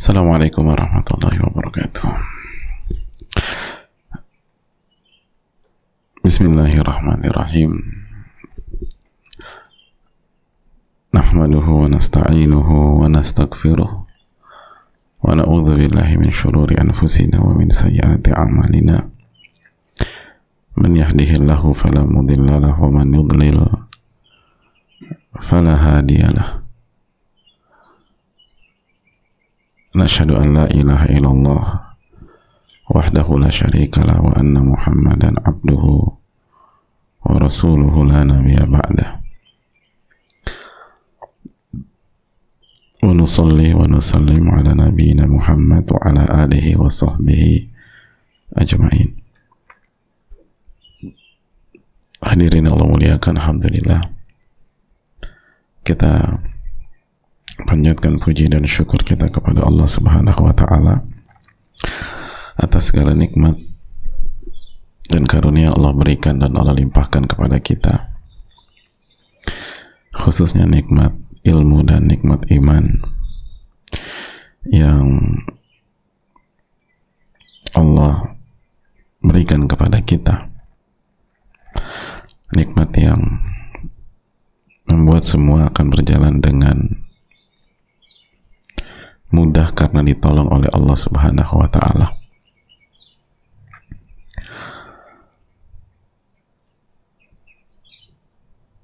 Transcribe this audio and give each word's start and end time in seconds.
Assalamualaikum 0.00 0.64
warahmatullahi 0.64 1.44
wabarakatuh. 1.44 2.08
Bismillahirrahmanirrahim. 6.24 7.84
Nahmaduhu 11.12 11.84
wa 11.84 11.92
nasta'inuhu 11.92 13.04
wa 13.04 13.12
nastaghfiruh 13.12 14.08
wa 15.20 15.36
na'udzu 15.36 15.76
billahi 15.76 16.16
min 16.16 16.32
shururi 16.32 16.80
anfusina 16.80 17.36
wa 17.36 17.52
min 17.52 17.68
sayyiati 17.68 18.32
a'malina. 18.32 19.04
Man 20.80 20.96
yahdihillahu 20.96 21.76
fala 21.76 22.08
mudilla 22.08 22.56
lahu 22.56 22.88
wa 22.88 23.04
man 23.04 23.12
yudlil 23.12 23.84
fala 25.44 25.76
hadiya 25.76 26.32
lahu. 26.32 26.59
نشهد 29.96 30.30
أن 30.30 30.54
لا 30.54 30.70
إله 30.70 31.18
إلا 31.18 31.28
الله 31.28 31.80
وحده 32.94 33.26
لا 33.38 33.50
شريك 33.50 33.98
له 33.98 34.22
وأن 34.22 34.54
محمدا 34.54 35.34
عبده 35.46 35.84
ورسوله 37.26 37.94
لا 38.06 38.20
نبي 38.24 38.56
بعده. 38.70 39.20
ونصلي 43.02 43.74
ونسلم 43.74 44.44
على 44.50 44.70
نبينا 44.74 45.26
محمد 45.26 45.84
وعلى 45.92 46.22
آله 46.44 46.66
وصحبه 46.80 47.68
أجمعين. 48.54 49.10
Hadirin 52.20 52.68
Allah 52.68 52.86
muliakan 52.86 53.40
Alhamdulillah. 53.40 54.06
Kita 55.82 56.38
panjatkan 57.64 58.20
puji 58.20 58.48
dan 58.48 58.64
syukur 58.64 59.00
kita 59.02 59.28
kepada 59.28 59.64
Allah 59.64 59.88
Subhanahu 59.88 60.46
wa 60.46 60.54
taala 60.54 61.04
atas 62.60 62.92
segala 62.92 63.16
nikmat 63.16 63.56
dan 65.10 65.26
karunia 65.26 65.74
Allah 65.74 65.96
berikan 65.96 66.38
dan 66.38 66.54
Allah 66.54 66.76
limpahkan 66.76 67.26
kepada 67.26 67.58
kita 67.58 68.12
khususnya 70.14 70.68
nikmat 70.68 71.16
ilmu 71.44 71.80
dan 71.86 72.04
nikmat 72.04 72.44
iman 72.52 73.00
yang 74.68 75.40
Allah 77.72 78.36
berikan 79.22 79.64
kepada 79.70 80.02
kita. 80.02 80.50
Nikmat 82.50 82.90
yang 82.98 83.20
membuat 84.90 85.22
semua 85.22 85.70
akan 85.70 85.86
berjalan 85.86 86.42
dengan 86.42 87.06
mudah 89.30 89.70
karena 89.72 90.02
ditolong 90.02 90.50
oleh 90.50 90.70
Allah 90.74 90.98
Subhanahu 90.98 91.54
wa 91.62 91.68
taala. 91.70 92.20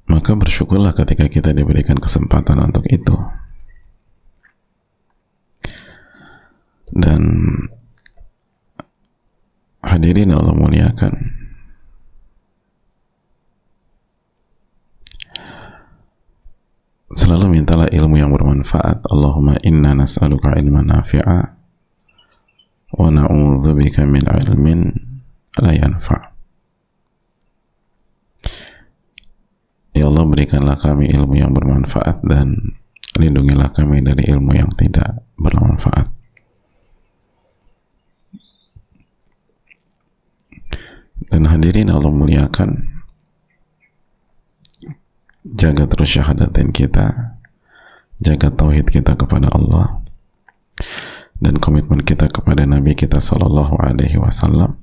Maka 0.07 0.33
bersyukurlah 0.39 0.95
ketika 0.95 1.27
kita 1.27 1.51
diberikan 1.51 1.99
kesempatan 1.99 2.63
untuk 2.63 2.87
itu. 2.87 3.15
Dan 6.89 7.21
hadirin 9.83 10.33
Allah 10.33 10.55
muliakan. 10.55 11.36
Selalu 17.17 17.59
mintalah 17.59 17.89
ilmu 17.89 18.21
yang 18.21 18.31
bermanfaat. 18.31 19.09
Allahumma 19.09 19.57
inna 19.65 19.97
nas'aluka 19.97 20.53
ilman 20.61 20.93
nafi'a 20.93 21.41
wa 22.97 23.09
na'udzubika 23.09 24.05
min 24.05 24.23
ilmin 24.23 24.81
la 25.59 25.73
yanfa' 25.73 26.37
Ya 29.97 30.13
Allah 30.13 30.29
berikanlah 30.29 30.77
kami 30.77 31.09
ilmu 31.09 31.41
yang 31.41 31.57
bermanfaat 31.57 32.21
dan 32.29 32.77
lindungilah 33.17 33.73
kami 33.73 34.05
dari 34.05 34.29
ilmu 34.29 34.53
yang 34.53 34.69
tidak 34.77 35.25
bermanfaat. 35.41 36.13
Dan 41.33 41.49
hadirin 41.49 41.89
Allah 41.89 42.13
muliakan 42.13 42.96
jaga 45.55 45.87
terus 45.87 46.11
syahadatin 46.11 46.75
kita. 46.75 47.39
Jaga 48.19 48.51
tauhid 48.51 48.89
kita 48.91 49.15
kepada 49.15 49.53
Allah. 49.53 50.03
Dan 51.37 51.61
komitmen 51.61 52.01
kita 52.03 52.33
kepada 52.33 52.65
Nabi 52.65 52.97
kita 52.97 53.21
Sallallahu 53.21 53.77
Alaihi 53.79 54.19
Wasallam. 54.19 54.81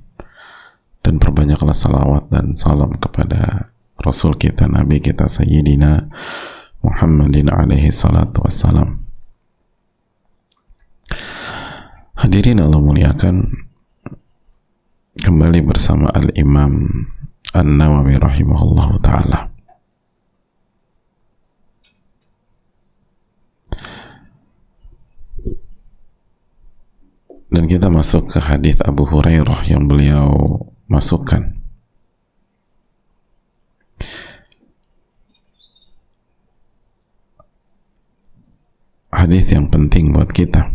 Dan 1.04 1.20
perbanyaklah 1.20 1.76
salawat 1.76 2.32
dan 2.32 2.56
salam 2.56 2.96
kepada 2.96 3.68
Rasul 4.00 4.40
kita 4.40 4.72
Nabi 4.72 5.04
kita 5.04 5.28
Sayyidina 5.28 6.08
Muhammadin 6.80 7.52
alaihi 7.52 7.92
salatu 7.92 8.40
wassalam. 8.40 9.04
Hadirin 12.16 12.64
Allah 12.64 12.80
muliakan 12.80 13.52
kembali 15.20 15.60
bersama 15.60 16.08
Al-Imam 16.16 16.88
An-Nawawi 17.52 18.16
rahimahullah 18.16 18.88
ta'ala 19.04 19.53
dan 27.54 27.70
kita 27.70 27.86
masuk 27.86 28.34
ke 28.34 28.42
hadis 28.42 28.74
Abu 28.82 29.06
Hurairah 29.06 29.62
yang 29.70 29.86
beliau 29.86 30.58
masukkan. 30.90 31.54
Hadis 39.14 39.54
yang 39.54 39.70
penting 39.70 40.10
buat 40.10 40.34
kita. 40.34 40.74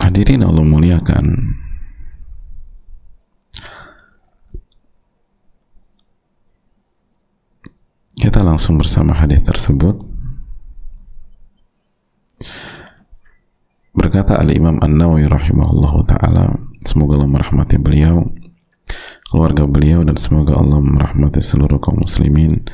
Hadirin 0.00 0.40
Allah 0.40 0.64
muliakan. 0.64 1.52
Kita 8.16 8.40
langsung 8.40 8.80
bersama 8.80 9.12
hadis 9.12 9.44
tersebut 9.44 10.15
Berkata 13.96 14.36
Al-Imam 14.36 14.76
An-Nawawi 14.84 15.24
rahimahullah 15.24 15.94
ta'ala, 16.04 16.44
semoga 16.84 17.16
Allah 17.16 17.32
merahmati 17.32 17.80
beliau, 17.80 18.28
keluarga 19.32 19.64
beliau, 19.64 20.04
dan 20.04 20.20
semoga 20.20 20.56
Allah 20.56 20.84
merahmati 20.84 21.40
seluruh 21.40 21.80
kaum 21.80 22.04
muslimin. 22.04 22.68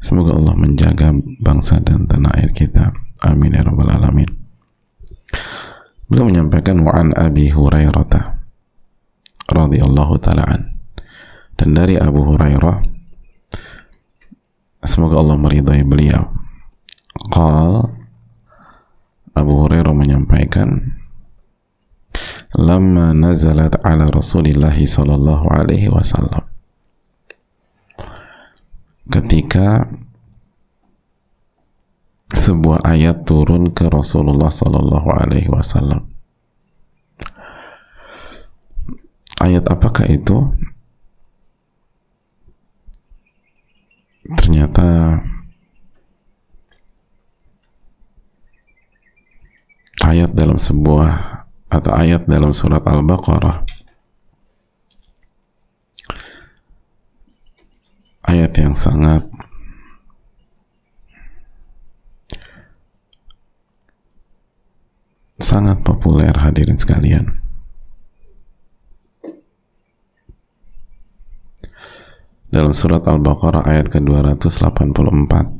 Semoga 0.00 0.32
Allah 0.36 0.56
menjaga 0.56 1.12
bangsa 1.40 1.80
dan 1.80 2.08
tanah 2.08 2.32
air 2.40 2.56
kita. 2.56 2.92
Amin 3.24 3.52
ya 3.52 3.64
rabbal 3.64 3.92
alamin. 3.92 4.28
Beliau 6.08 6.26
menyampaikan 6.26 6.80
wa'an 6.80 7.12
Abi 7.14 7.52
Hurairah 7.52 8.40
radhiyallahu 9.50 10.14
ta'ala 10.24 10.70
dan 11.60 11.68
dari 11.76 12.00
Abu 12.00 12.24
Hurairah 12.24 12.80
semoga 14.80 15.20
Allah 15.20 15.36
meridai 15.36 15.84
beliau. 15.84 16.32
Qal 17.28 17.99
Abu 19.40 19.64
Hurairah 19.64 19.96
menyampaikan 19.96 21.00
lama 22.52 23.16
nazalat 23.16 23.80
ala 23.80 24.06
Rasulillah 24.12 24.74
sallallahu 24.76 25.48
alaihi 25.48 25.88
wasallam. 25.88 26.44
Ketika 29.10 29.90
sebuah 32.30 32.86
ayat 32.86 33.26
turun 33.26 33.74
ke 33.74 33.90
Rasulullah 33.90 34.52
sallallahu 34.52 35.08
alaihi 35.10 35.50
wasallam. 35.50 36.06
Ayat 39.40 39.66
apakah 39.66 40.04
itu? 40.06 40.52
Ternyata 44.36 45.18
ayat 50.30 50.46
dalam 50.46 50.62
sebuah 50.62 51.42
atau 51.66 51.90
ayat 51.90 52.22
dalam 52.30 52.54
surat 52.54 52.86
Al-Baqarah. 52.86 53.66
Ayat 58.30 58.54
yang 58.54 58.78
sangat 58.78 59.26
sangat 65.42 65.82
populer 65.82 66.30
hadirin 66.38 66.78
sekalian. 66.78 67.42
Dalam 72.54 72.70
surat 72.70 73.02
Al-Baqarah 73.02 73.66
ayat 73.66 73.90
ke-284 73.90 75.59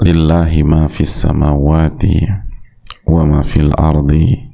lillahi 0.00 0.64
ma 0.64 0.88
fis 0.88 1.12
samawati 1.20 2.32
wa 3.06 3.26
ma 3.26 3.44
fil 3.44 3.72
ardi 3.76 4.48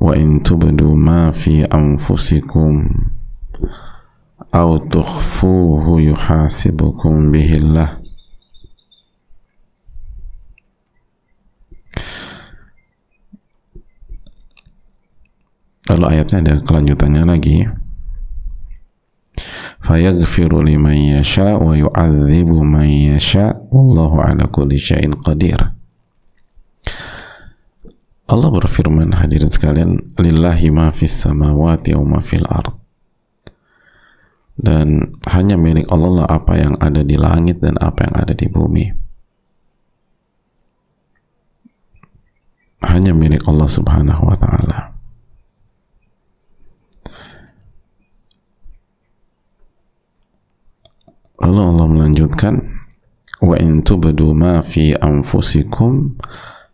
wa 0.00 0.16
in 0.16 0.40
tubdu 0.40 0.96
ma 0.96 1.32
fi 1.36 1.68
anfusikum 1.68 2.88
aw 4.52 4.80
tukhfuhu 4.88 6.00
yuhasibukum 6.00 7.28
Lalu 15.86 16.04
ayatnya 16.18 16.42
ada 16.42 16.54
kelanjutannya 16.66 17.22
lagi. 17.22 17.62
Fayaghfiru 19.86 20.66
liman 20.66 20.98
yasha 20.98 21.54
wa 21.62 21.70
yu'adzibu 21.70 22.66
man 22.66 22.90
yasha 22.90 23.54
wallahu 23.70 24.18
ala 24.18 24.50
kulli 24.50 24.82
syai'in 24.82 25.14
qadir. 25.22 25.62
Allah 28.26 28.50
berfirman 28.50 29.14
hadirin 29.14 29.46
sekalian, 29.46 30.02
lillahi 30.18 30.74
ma 30.74 30.90
fis 30.90 31.14
samawati 31.14 31.94
wa 31.94 32.18
ma 32.18 32.20
fil 32.26 32.42
ard. 32.50 32.74
Dan 34.58 35.14
hanya 35.30 35.54
milik 35.54 35.86
Allah 35.86 36.26
lah 36.26 36.26
apa 36.34 36.58
yang 36.58 36.74
ada 36.82 37.06
di 37.06 37.14
langit 37.14 37.62
dan 37.62 37.78
apa 37.78 38.10
yang 38.10 38.14
ada 38.26 38.34
di 38.34 38.50
bumi. 38.50 38.90
Hanya 42.82 43.14
milik 43.14 43.46
Allah 43.46 43.70
Subhanahu 43.70 44.26
wa 44.26 44.34
taala. 44.34 44.95
Lalu 51.46 51.60
Allah 51.62 51.86
melanjutkan 51.86 52.58
wa 53.38 53.54
in 53.54 53.86
tubdu 53.86 54.34
ma 54.34 54.66
fi 54.66 54.98
anfusikum 54.98 56.18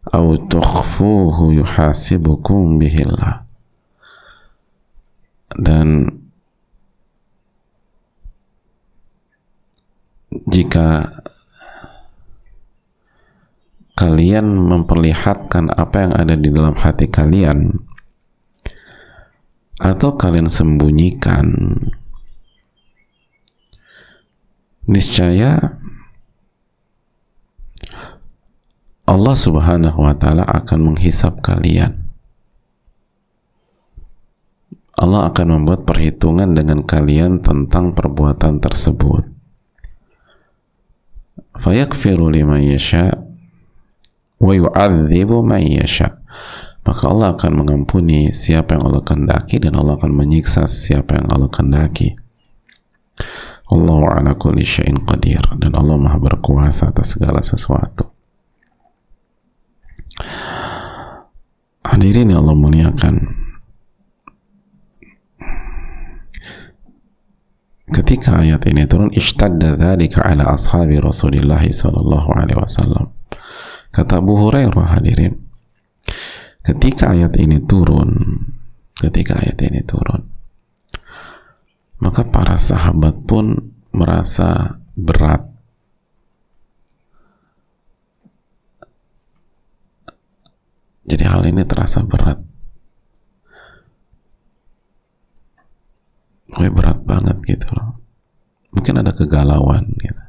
aw 0.09 0.33
tukhfuhu 0.49 1.53
yuhasibukum 1.61 2.81
bihillah. 2.81 3.45
Dan 5.53 6.09
jika 10.49 11.21
kalian 13.93 14.57
memperlihatkan 14.57 15.69
apa 15.69 16.09
yang 16.09 16.13
ada 16.17 16.33
di 16.33 16.49
dalam 16.49 16.73
hati 16.81 17.13
kalian 17.13 17.77
atau 19.77 20.17
kalian 20.17 20.49
sembunyikan 20.49 21.53
niscaya 24.87 25.79
Allah 29.03 29.37
Subhanahu 29.37 30.09
wa 30.09 30.15
taala 30.17 30.47
akan 30.47 30.95
menghisap 30.95 31.45
kalian. 31.45 32.03
Allah 34.97 35.29
akan 35.29 35.47
membuat 35.59 35.83
perhitungan 35.85 36.55
dengan 36.55 36.87
kalian 36.87 37.43
tentang 37.43 37.93
perbuatan 37.93 38.63
tersebut. 38.63 39.27
Fayakfiru 41.59 42.31
liman 42.31 42.63
yasha 42.63 43.21
wa 44.39 44.53
yu'adzibu 44.55 45.43
man 45.43 45.67
yasha. 45.67 46.23
Maka 46.83 47.03
Allah 47.11 47.35
akan 47.39 47.53
mengampuni 47.63 48.31
siapa 48.35 48.75
yang 48.75 48.87
Allah 48.91 49.03
kehendaki 49.07 49.63
dan 49.63 49.79
Allah 49.79 49.99
akan 49.99 50.13
menyiksa 50.19 50.67
siapa 50.67 51.19
yang 51.19 51.31
Allah 51.31 51.51
kehendaki. 51.51 52.19
Allah 53.73 54.21
ala 54.21 54.33
kulli 54.37 54.65
syai'in 54.65 55.03
qadir. 55.09 55.43
Dan 55.59 55.73
Allah 55.75 55.97
maha 55.97 56.21
berkuasa 56.21 56.93
atas 56.93 57.17
segala 57.17 57.41
sesuatu. 57.41 58.09
Hadirin 61.83 62.33
yang 62.33 62.45
Allah 62.47 62.57
muliakan. 62.57 63.15
Ketika 67.93 68.41
ayat 68.41 68.65
ini 68.73 68.89
turun 68.89 69.13
ishtadda 69.13 69.77
dhalika 69.77 70.25
ala 70.25 70.57
ashabi 70.57 70.97
rasulillah 70.97 71.61
sallallahu 71.61 72.33
alaihi 72.33 72.57
wasallam. 72.57 73.13
Kata 73.93 74.25
Abu 74.25 74.41
Hurairah 74.41 74.97
hadirin 74.97 75.37
ketika 76.65 77.13
ayat 77.13 77.37
ini 77.37 77.61
turun 77.61 78.17
ketika 78.97 79.37
ayat 79.43 79.59
ini 79.67 79.85
turun 79.85 80.32
maka 82.03 82.27
para 82.27 82.59
sahabat 82.59 83.15
pun 83.31 83.71
merasa 83.95 84.83
berat. 84.99 85.47
Jadi 91.07 91.23
hal 91.23 91.47
ini 91.47 91.63
terasa 91.63 92.03
berat. 92.03 92.43
Gue 96.53 96.69
berat 96.75 96.99
banget 97.07 97.39
gitu 97.47 97.71
loh. 97.71 98.03
Mungkin 98.75 98.99
ada 98.99 99.15
kegalauan 99.15 99.95
gitu 100.03 100.23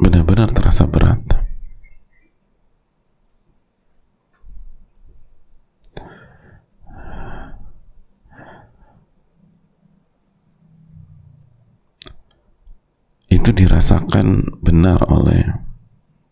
benar-benar 0.00 0.48
terasa 0.70 0.86
berat. 0.86 1.18
Itu 13.26 13.50
dirasakan 13.50 14.62
benar 14.62 15.02
oleh 15.10 15.42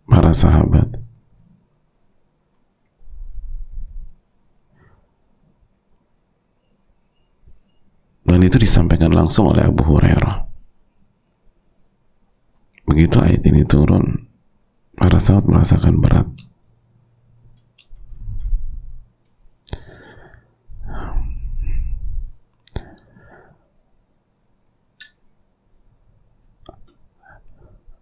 para 0.06 0.30
sahabat. 0.30 1.02
Dan 8.22 8.46
itu 8.46 8.54
disampaikan 8.54 9.10
langsung 9.10 9.50
oleh 9.50 9.66
Abu 9.66 9.82
Hurairah. 9.82 10.46
Begitu 12.86 13.18
ayat 13.18 13.42
ini 13.42 13.66
turun, 13.66 14.27
para 14.98 15.22
sahabat 15.22 15.46
merasakan 15.46 15.94
berat. 16.02 16.28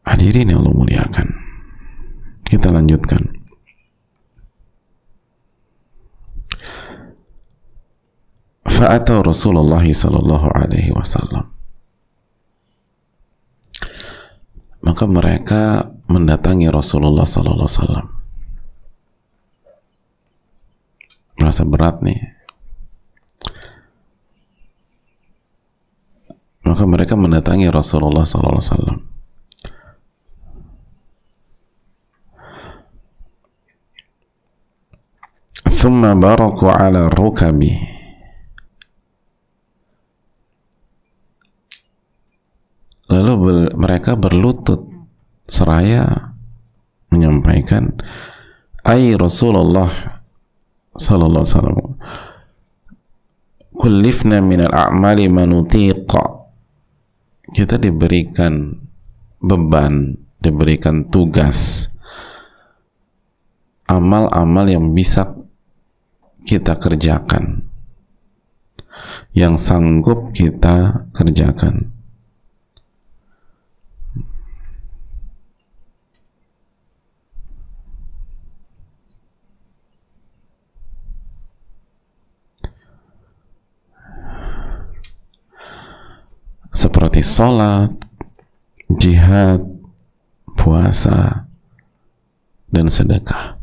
Hadirin 0.06 0.48
yang 0.48 0.64
Allah 0.64 0.72
muliakan. 0.72 1.28
Kita 2.46 2.72
lanjutkan. 2.72 3.36
Fa'atau 8.64 9.24
Rasulullah 9.24 9.82
sallallahu 9.84 10.52
alaihi 10.52 10.92
wasallam 10.92 11.56
maka 14.86 15.04
mereka 15.10 15.62
mendatangi 16.09 16.67
Rasulullah 16.67 17.23
Sallallahu 17.23 17.65
Alaihi 17.65 17.77
Wasallam. 17.79 18.05
Merasa 21.39 21.63
berat 21.65 21.97
nih. 22.03 22.19
Maka 26.61 26.83
mereka 26.85 27.17
mendatangi 27.17 27.71
Rasulullah 27.71 28.27
Sallallahu 28.27 28.61
Alaihi 28.61 28.71
Wasallam. 28.73 28.99
ثم 35.81 36.05
باركوا 36.05 36.71
على 36.77 37.09
الركب 37.09 37.61
lalu 43.09 43.33
ber, 43.41 43.57
mereka 43.75 44.13
berlutut 44.13 44.84
seraya 45.46 46.34
menyampaikan 47.10 47.94
ay 48.86 49.14
Rasulullah 49.18 50.22
sallallahu 50.94 51.42
alaihi 51.42 51.54
wasallam 51.54 51.78
kullifna 53.76 54.38
min 54.42 54.66
al-a'mali 54.66 55.26
manutiqa. 55.30 56.34
Kita 57.46 57.78
diberikan 57.78 58.74
beban 59.38 60.18
diberikan 60.42 61.06
tugas 61.08 61.88
amal-amal 63.86 64.66
yang 64.66 64.92
bisa 64.92 65.34
kita 66.42 66.78
kerjakan 66.78 67.66
yang 69.34 69.58
sanggup 69.58 70.34
kita 70.34 71.06
kerjakan 71.14 71.95
seperti 86.76 87.24
sholat, 87.24 87.88
jihad, 88.92 89.64
puasa, 90.52 91.48
dan 92.68 92.92
sedekah. 92.92 93.56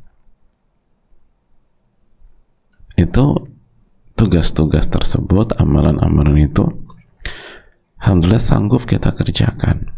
Itu 2.98 3.54
tugas-tugas 4.18 4.90
tersebut, 4.90 5.54
amalan-amalan 5.62 6.50
itu, 6.50 6.66
Alhamdulillah 8.04 8.44
sanggup 8.44 8.84
kita 8.90 9.16
kerjakan. 9.16 9.96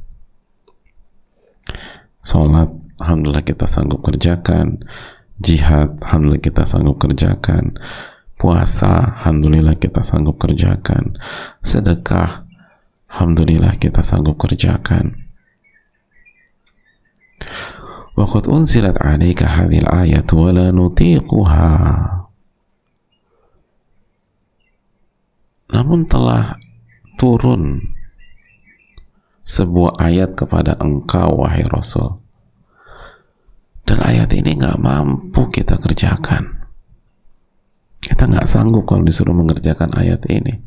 Sholat, 2.21 2.69
Alhamdulillah 3.01 3.41
kita 3.41 3.65
sanggup 3.65 4.05
kerjakan. 4.05 4.85
Jihad, 5.41 5.97
Alhamdulillah 6.05 6.43
kita 6.43 6.69
sanggup 6.69 7.01
kerjakan. 7.01 7.81
Puasa, 8.37 9.17
Alhamdulillah 9.25 9.73
kita 9.81 10.05
sanggup 10.05 10.37
kerjakan. 10.37 11.17
Sedekah, 11.65 12.44
Alhamdulillah 13.15 13.79
kita 13.79 14.03
sanggup 14.03 14.35
kerjakan. 14.35 15.15
Waqad 18.19 18.51
unzilat 18.51 18.99
'alaika 18.99 19.47
hadhil 19.47 19.87
ayat 19.87 20.27
wa 20.35 20.51
la 20.51 20.67
nutiquha. 20.75 21.71
Namun 25.71 26.11
telah 26.11 26.59
turun 27.15 27.95
sebuah 29.47 29.95
ayat 29.95 30.35
kepada 30.35 30.75
engkau 30.83 31.39
wahai 31.39 31.63
Rasul. 31.71 32.19
Dan 33.87 34.03
ayat 34.03 34.27
ini 34.35 34.59
nggak 34.59 34.75
mampu 34.75 35.47
kita 35.55 35.79
kerjakan. 35.79 36.67
Kita 38.03 38.27
nggak 38.27 38.43
sanggup 38.43 38.83
kalau 38.83 39.07
disuruh 39.07 39.31
mengerjakan 39.31 39.95
ayat 39.95 40.19
ini. 40.27 40.64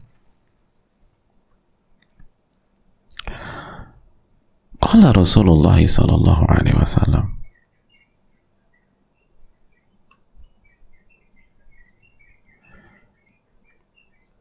Qala 4.88 5.12
Rasulullah 5.12 5.76
sallallahu 5.76 6.48
alaihi 6.48 6.80
wasallam. 6.80 7.36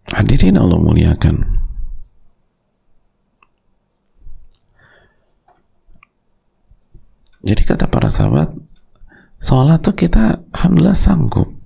Hadirin 0.07 0.55
Allah 0.55 0.79
muliakan. 0.79 1.59
Jadi 7.43 7.61
kata 7.67 7.91
para 7.91 8.07
sahabat 8.07 8.55
Sholat 9.43 9.83
tuh 9.83 9.99
kita 9.99 10.47
Alhamdulillah 10.55 10.95
sanggup 10.95 11.56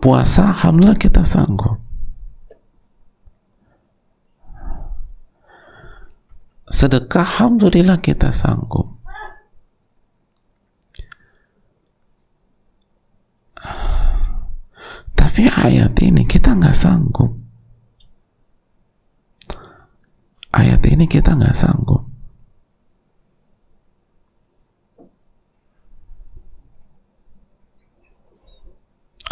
puasa 0.00 0.50
alhamdulillah 0.56 0.98
kita 0.98 1.22
sanggup. 1.22 1.78
Sedekah 6.70 7.22
alhamdulillah 7.22 8.00
kita 8.00 8.32
sanggup. 8.32 8.96
Tapi 15.14 15.46
ayat 15.46 15.94
ini 16.02 16.26
kita 16.26 16.56
nggak 16.56 16.74
sanggup. 16.74 17.36
Ayat 20.50 20.82
ini 20.90 21.06
kita 21.06 21.38
nggak 21.38 21.54
sanggup 21.54 22.09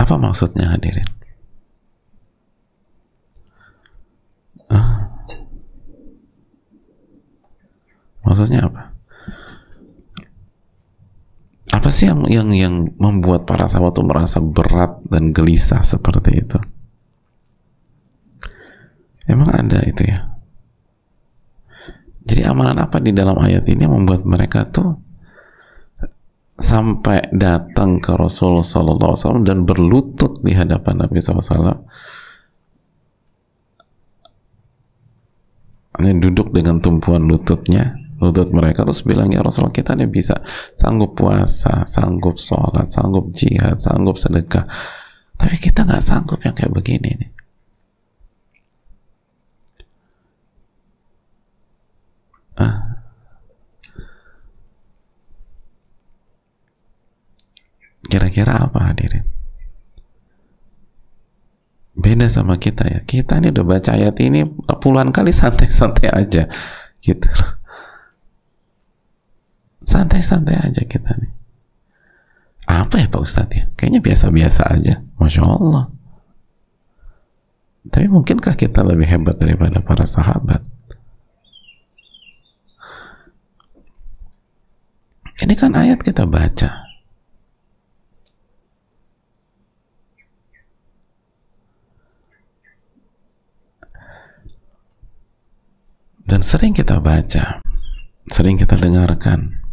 Apa 0.08 0.16
maksudnya 0.16 0.72
hadirin? 0.72 1.04
Ah. 4.72 5.12
Maksudnya 8.24 8.64
apa? 8.72 8.96
Apa 11.76 11.92
sih 11.92 12.08
yang 12.08 12.24
yang 12.24 12.48
yang 12.56 12.74
membuat 12.96 13.44
para 13.44 13.68
sahabat 13.68 14.00
itu 14.00 14.02
merasa 14.08 14.40
berat 14.40 14.96
dan 15.12 15.28
gelisah 15.28 15.84
seperti 15.84 16.40
itu? 16.40 16.56
Emang 19.28 19.52
ada 19.52 19.84
itu 19.84 20.08
ya? 20.08 20.24
Jadi 22.24 22.48
amalan 22.48 22.80
apa 22.80 22.96
di 22.96 23.12
dalam 23.12 23.36
ayat 23.36 23.68
ini 23.68 23.84
membuat 23.84 24.24
mereka 24.24 24.64
tuh 24.72 25.07
sampai 26.58 27.30
datang 27.30 28.02
ke 28.02 28.10
Rasulullah 28.18 28.66
SAW 28.66 29.46
dan 29.46 29.62
berlutut 29.62 30.42
di 30.42 30.58
hadapan 30.58 31.06
Nabi 31.06 31.22
SAW 31.22 31.86
ini 36.02 36.18
duduk 36.18 36.50
dengan 36.50 36.82
tumpuan 36.82 37.30
lututnya 37.30 37.94
lutut 38.18 38.50
mereka 38.50 38.82
terus 38.82 39.06
bilang 39.06 39.30
ya 39.30 39.38
Rasulullah 39.38 39.70
kita 39.70 39.94
ini 39.94 40.10
bisa 40.10 40.34
sanggup 40.74 41.14
puasa 41.14 41.86
sanggup 41.86 42.34
sholat 42.42 42.90
sanggup 42.90 43.30
jihad 43.30 43.78
sanggup 43.78 44.18
sedekah. 44.18 44.66
Tapi 45.38 45.54
kita 45.62 45.86
nggak 45.86 46.02
sanggup 46.02 46.42
yang 46.42 46.54
kayak 46.58 46.74
begini 46.74 47.14
nih. 47.14 47.30
Ah 52.58 52.97
Kira-kira 58.08 58.56
apa 58.56 58.88
hadirin? 58.88 59.24
Beda 61.98 62.30
sama 62.30 62.56
kita 62.56 62.88
ya. 62.88 63.00
Kita 63.04 63.36
ini 63.42 63.52
udah 63.52 63.66
baca 63.66 63.90
ayat 63.92 64.16
ini 64.24 64.48
puluhan 64.80 65.12
kali 65.12 65.34
santai-santai 65.34 66.08
aja. 66.08 66.48
Gitu. 67.04 67.28
Santai-santai 69.84 70.56
aja 70.56 70.82
kita 70.88 71.10
nih. 71.20 71.32
Apa 72.68 73.00
ya 73.00 73.08
Pak 73.08 73.22
Ustadz 73.24 73.54
ya? 73.56 73.64
Kayaknya 73.76 74.00
biasa-biasa 74.04 74.62
aja. 74.72 74.94
Masya 75.20 75.42
Allah. 75.44 75.84
Tapi 77.88 78.06
mungkinkah 78.08 78.54
kita 78.56 78.84
lebih 78.84 79.08
hebat 79.08 79.40
daripada 79.40 79.80
para 79.80 80.04
sahabat? 80.04 80.60
Ini 85.38 85.54
kan 85.56 85.72
ayat 85.72 86.04
kita 86.04 86.28
baca. 86.28 86.87
Dan 96.28 96.44
sering 96.44 96.76
kita 96.76 97.00
baca, 97.00 97.64
sering 98.28 98.60
kita 98.60 98.76
dengarkan. 98.76 99.64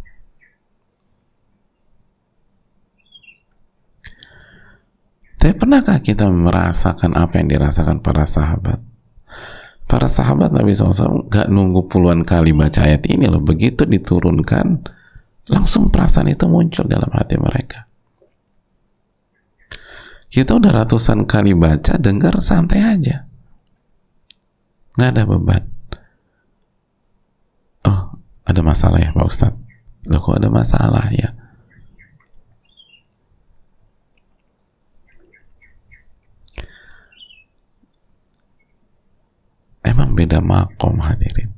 Tapi 5.36 5.52
pernahkah 5.52 6.00
kita 6.00 6.32
merasakan 6.32 7.12
apa 7.12 7.44
yang 7.44 7.52
dirasakan 7.52 8.00
para 8.00 8.24
sahabat? 8.24 8.80
Para 9.84 10.08
sahabat 10.08 10.50
Nabi 10.50 10.72
SAW 10.72 11.28
gak 11.28 11.52
nunggu 11.52 11.92
puluhan 11.92 12.24
kali 12.24 12.56
baca 12.56 12.88
ayat 12.88 13.04
ini 13.04 13.28
loh. 13.28 13.44
Begitu 13.44 13.84
diturunkan, 13.84 14.80
langsung 15.52 15.92
perasaan 15.92 16.32
itu 16.32 16.48
muncul 16.48 16.88
dalam 16.88 17.12
hati 17.12 17.36
mereka. 17.36 17.84
Kita 20.32 20.56
udah 20.56 20.72
ratusan 20.72 21.28
kali 21.28 21.52
baca, 21.52 22.00
dengar 22.00 22.40
santai 22.40 22.80
aja. 22.80 23.28
Gak 24.96 25.12
ada 25.12 25.28
beban 25.28 25.75
ada 28.46 28.60
masalah 28.62 29.02
ya 29.02 29.10
Pak 29.10 29.26
Ustadz? 29.26 29.60
Loh 30.06 30.22
kok 30.22 30.38
ada 30.38 30.46
masalah 30.46 31.10
ya? 31.10 31.34
Emang 39.82 40.14
beda 40.14 40.38
makom 40.38 41.02
hadirin. 41.02 41.50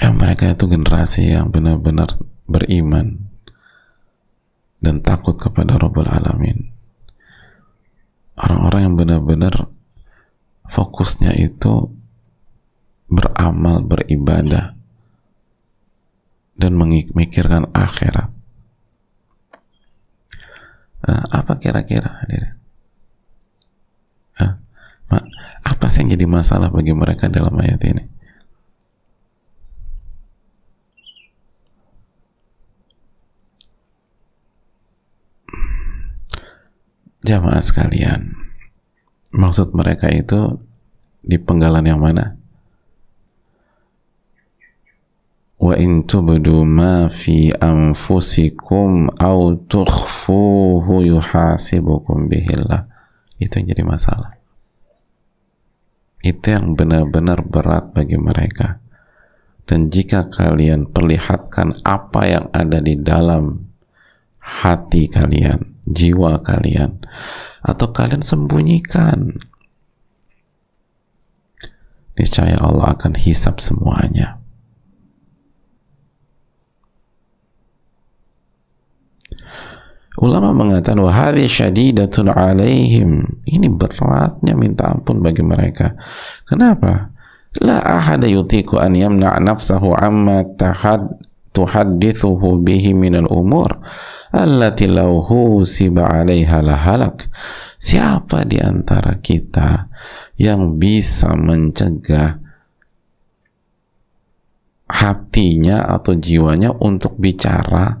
Ya, 0.00 0.08
mereka 0.16 0.56
itu 0.56 0.64
generasi 0.64 1.28
yang 1.28 1.52
benar-benar 1.52 2.16
beriman 2.48 3.30
dan 4.80 5.04
takut 5.04 5.36
kepada 5.36 5.76
Rabbul 5.76 6.08
Alamin. 6.08 6.72
Orang-orang 8.40 8.80
yang 8.88 8.94
benar-benar 8.96 9.68
fokusnya 10.72 11.36
itu 11.36 11.99
beramal, 13.10 13.82
beribadah, 13.82 14.78
dan 16.54 16.72
memikirkan 16.78 17.68
akhirat. 17.74 18.30
Nah, 21.00 21.24
apa 21.28 21.58
kira-kira 21.58 22.22
hadirin? 22.22 22.60
Apa 25.80 25.88
sih 25.90 26.04
yang 26.04 26.14
jadi 26.14 26.26
masalah 26.28 26.68
bagi 26.70 26.94
mereka 26.94 27.26
dalam 27.26 27.56
ayat 27.58 27.80
ini? 27.88 28.04
Jamaah 37.20 37.60
sekalian, 37.60 38.32
maksud 39.32 39.76
mereka 39.76 40.08
itu 40.08 40.56
di 41.20 41.36
penggalan 41.36 41.84
yang 41.84 42.00
mana? 42.00 42.39
Wa 45.60 45.76
in 45.76 46.08
tubdu 46.08 46.64
ma 46.64 47.12
fi 47.12 47.52
anfusikum 47.52 49.12
aw 49.20 49.52
tukhfuhu 49.68 51.04
yuhasibukum 51.04 52.32
bihillah. 52.32 52.88
Itu 53.36 53.60
yang 53.60 53.76
jadi 53.76 53.84
masalah. 53.84 54.40
Itu 56.20 56.52
yang 56.52 56.76
benar-benar 56.76 57.44
berat 57.44 57.92
bagi 57.92 58.16
mereka. 58.16 58.80
Dan 59.64 59.92
jika 59.92 60.32
kalian 60.32 60.90
perlihatkan 60.90 61.80
apa 61.84 62.22
yang 62.26 62.46
ada 62.52 62.80
di 62.80 62.98
dalam 62.98 63.70
hati 64.40 65.06
kalian, 65.06 65.78
jiwa 65.86 66.42
kalian, 66.42 67.00
atau 67.62 67.86
kalian 67.94 68.20
sembunyikan, 68.24 69.38
niscaya 72.18 72.58
Allah 72.58 72.98
akan 72.98 73.14
hisap 73.14 73.62
semuanya. 73.62 74.39
Ulama 80.18 80.50
mengatakan 80.50 80.98
wahai 80.98 81.46
syadidatun 81.46 82.34
alaihim. 82.34 83.22
Ini 83.46 83.70
beratnya 83.70 84.58
minta 84.58 84.90
ampun 84.90 85.22
bagi 85.22 85.46
mereka. 85.46 85.94
Kenapa? 86.42 87.14
La 87.62 87.78
ahada 87.78 88.26
yutiku 88.26 88.82
an 88.82 88.98
yamna' 88.98 89.38
nafsahu 89.38 89.94
amma 89.94 90.42
tahad 90.58 91.06
tuhaddithuhu 91.54 92.62
bihi 92.62 92.94
minal 92.94 93.26
umur 93.26 93.82
allati 94.34 94.86
law 94.86 95.22
husiba 95.22 96.06
'alaiha 96.10 96.58
lahalak. 96.62 97.30
Siapa 97.78 98.46
di 98.46 98.58
antara 98.58 99.18
kita 99.18 99.90
yang 100.38 100.78
bisa 100.78 101.34
mencegah 101.34 102.38
hatinya 104.90 105.86
atau 105.86 106.18
jiwanya 106.18 106.74
untuk 106.82 107.14
bicara 107.16 107.99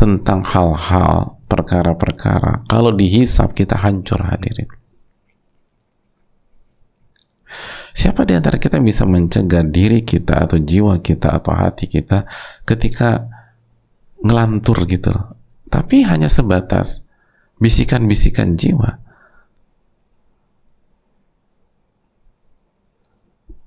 tentang 0.00 0.40
hal-hal 0.40 1.36
perkara-perkara. 1.44 2.64
Kalau 2.64 2.88
dihisap 2.96 3.52
kita 3.52 3.76
hancur 3.76 4.24
hadirin. 4.24 4.72
Siapa 7.92 8.24
di 8.24 8.32
antara 8.32 8.56
kita 8.56 8.80
bisa 8.80 9.04
mencegah 9.04 9.60
diri 9.60 10.00
kita 10.00 10.48
atau 10.48 10.56
jiwa 10.56 11.04
kita 11.04 11.36
atau 11.36 11.52
hati 11.52 11.84
kita 11.84 12.24
ketika 12.64 13.28
ngelantur 14.24 14.88
gitu 14.88 15.12
loh? 15.12 15.36
Tapi 15.68 16.08
hanya 16.08 16.32
sebatas 16.32 17.04
bisikan-bisikan 17.60 18.56
jiwa. 18.56 18.96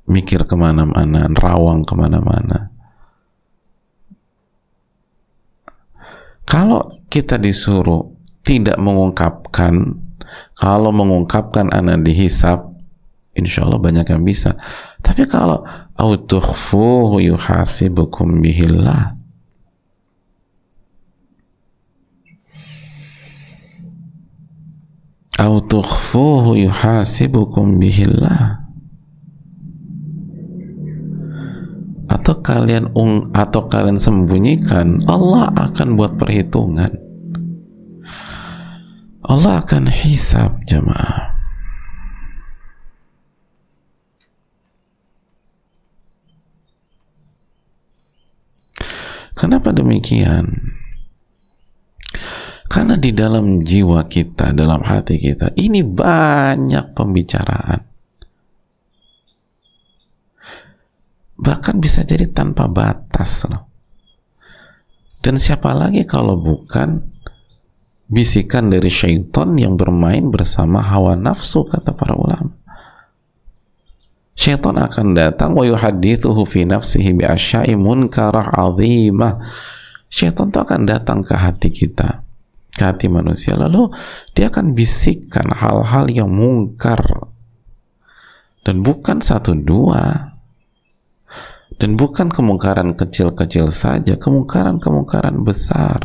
Mikir 0.10 0.50
ke 0.50 0.56
mana-mana, 0.58 1.30
rawang 1.30 1.86
ke 1.86 1.94
mana-mana 1.94 2.73
Kalau 6.44 6.92
kita 7.08 7.40
disuruh 7.40 8.14
tidak 8.44 8.76
mengungkapkan, 8.80 9.96
kalau 10.58 10.92
mengungkapkan 10.92 11.72
anak 11.72 12.04
dihisap, 12.04 12.74
insya 13.34 13.66
Allah 13.66 13.80
banyak 13.80 14.08
yang 14.08 14.24
bisa. 14.24 14.56
Tapi 15.00 15.28
kalau 15.28 15.64
autukhfuhu 15.96 17.24
yuhasibukum 17.24 18.44
bihillah, 18.44 19.16
autukhfuhu 25.40 26.60
yuhasibukum 26.60 27.82
bihillah 27.82 28.63
atau 32.14 32.46
kalian 32.46 32.94
ung 32.94 33.34
atau 33.34 33.66
kalian 33.66 33.98
sembunyikan 33.98 35.02
Allah 35.10 35.50
akan 35.50 35.98
buat 35.98 36.22
perhitungan 36.22 36.94
Allah 39.26 39.66
akan 39.66 39.90
hisap 39.90 40.62
jemaah 40.70 41.34
Kenapa 49.34 49.74
demikian? 49.74 50.72
Karena 52.70 52.98
di 52.98 53.12
dalam 53.14 53.62
jiwa 53.62 54.08
kita, 54.08 54.56
dalam 54.56 54.82
hati 54.82 55.20
kita, 55.20 55.54
ini 55.60 55.84
banyak 55.86 56.96
pembicaraan. 56.96 57.93
Bahkan 61.44 61.84
bisa 61.84 62.08
jadi 62.08 62.32
tanpa 62.32 62.72
batas 62.72 63.44
loh. 63.52 63.68
Dan 65.20 65.36
siapa 65.36 65.76
lagi 65.76 66.08
kalau 66.08 66.40
bukan 66.40 67.04
bisikan 68.08 68.72
dari 68.72 68.92
syaitan 68.92 69.56
yang 69.60 69.76
bermain 69.76 70.32
bersama 70.32 70.80
hawa 70.80 71.20
nafsu 71.20 71.68
kata 71.68 71.92
para 71.96 72.16
ulama. 72.16 72.56
Syaitan 74.34 74.76
akan 74.76 75.14
datang 75.14 75.54
wa 75.54 75.64
yuhadithuhu 75.64 76.44
fi 76.44 76.66
nafsihi 76.66 77.14
bi 77.14 77.24
asyai 77.24 77.76
munkarah 77.78 78.52
azimah. 78.52 79.40
Syaitan 80.10 80.50
itu 80.50 80.60
akan 80.60 80.82
datang 80.90 81.22
ke 81.22 81.34
hati 81.38 81.70
kita, 81.70 82.26
ke 82.74 82.84
hati 82.84 83.08
manusia. 83.08 83.56
Lalu 83.56 83.94
dia 84.36 84.50
akan 84.50 84.76
bisikkan 84.76 85.54
hal-hal 85.54 86.10
yang 86.10 86.34
mungkar. 86.34 87.02
Dan 88.64 88.80
bukan 88.84 89.20
satu 89.22 89.54
dua, 89.56 90.33
dan 91.84 92.00
bukan 92.00 92.32
kemungkaran 92.32 92.96
kecil-kecil 92.96 93.68
saja, 93.68 94.16
kemungkaran-kemungkaran 94.16 95.44
besar. 95.44 96.00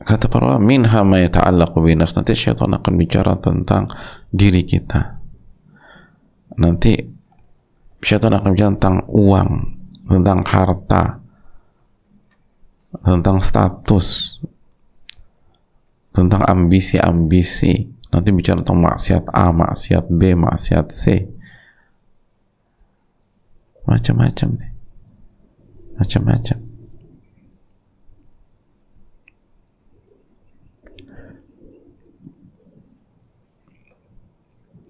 Kata 0.00 0.32
para 0.32 0.56
minha 0.56 1.04
ma 1.04 1.20
yata'allaqu 1.20 1.76
bi. 1.84 1.92
Nanti 1.92 2.32
syaitan 2.32 2.72
akan 2.72 2.96
bicara 2.96 3.36
tentang 3.36 3.84
diri 4.32 4.64
kita. 4.64 5.20
Nanti 6.56 6.96
syaitan 8.00 8.32
akan 8.32 8.48
bicara 8.56 8.72
tentang 8.80 9.04
uang, 9.12 9.77
tentang 10.08 10.40
harta, 10.48 11.20
tentang 13.04 13.38
status, 13.38 14.40
tentang 16.16 16.42
ambisi-ambisi. 16.48 17.92
Nanti 18.08 18.28
bicara 18.32 18.64
tentang 18.64 18.80
maksiat 18.80 19.28
A, 19.36 19.52
maksiat 19.52 20.08
B, 20.08 20.32
maksiat 20.32 20.86
C. 20.88 21.28
Macam-macam 23.84 24.48
nih. 24.56 24.72
Macam-macam. 26.00 26.58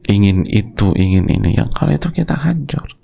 Ingin 0.08 0.48
itu, 0.48 0.88
ingin 0.96 1.28
ini. 1.28 1.58
Yang 1.58 1.70
kalau 1.76 1.92
itu 1.92 2.08
kita 2.10 2.32
hancur. 2.38 2.97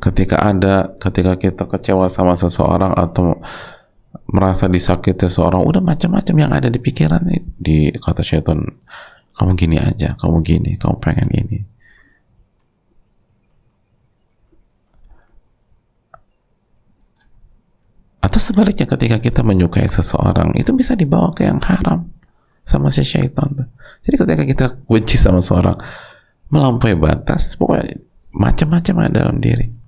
Ketika 0.00 0.40
ada 0.40 0.96
ketika 0.96 1.36
kita 1.36 1.64
kecewa 1.68 2.08
sama 2.08 2.34
seseorang 2.34 2.96
atau 2.96 3.36
merasa 4.32 4.66
disakiti 4.66 5.28
seseorang 5.28 5.62
udah 5.62 5.82
macam-macam 5.84 6.34
yang 6.34 6.50
ada 6.50 6.72
di 6.72 6.80
pikiran 6.80 7.22
di 7.60 7.92
kata 7.94 8.24
syaitan 8.24 8.64
kamu 9.36 9.52
gini 9.54 9.76
aja 9.78 10.16
kamu 10.16 10.40
gini 10.42 10.70
kamu 10.80 10.96
pengen 10.98 11.28
ini. 11.30 11.58
Atau 18.20 18.36
sebaliknya 18.36 18.84
ketika 18.84 19.16
kita 19.16 19.40
menyukai 19.40 19.88
seseorang 19.88 20.52
itu 20.56 20.70
bisa 20.76 20.92
dibawa 20.92 21.32
ke 21.32 21.48
yang 21.48 21.60
haram 21.60 22.08
sama 22.70 22.92
si 22.94 23.02
syaitan 23.02 23.66
jadi 24.06 24.16
ketika 24.16 24.42
kita 24.46 24.66
benci 24.86 25.18
sama 25.18 25.42
seseorang 25.42 25.74
melampaui 26.54 26.94
batas 26.94 27.58
pokoknya 27.58 27.98
macam-macam 28.30 28.94
ada 29.06 29.26
dalam 29.26 29.42
diri 29.42 29.79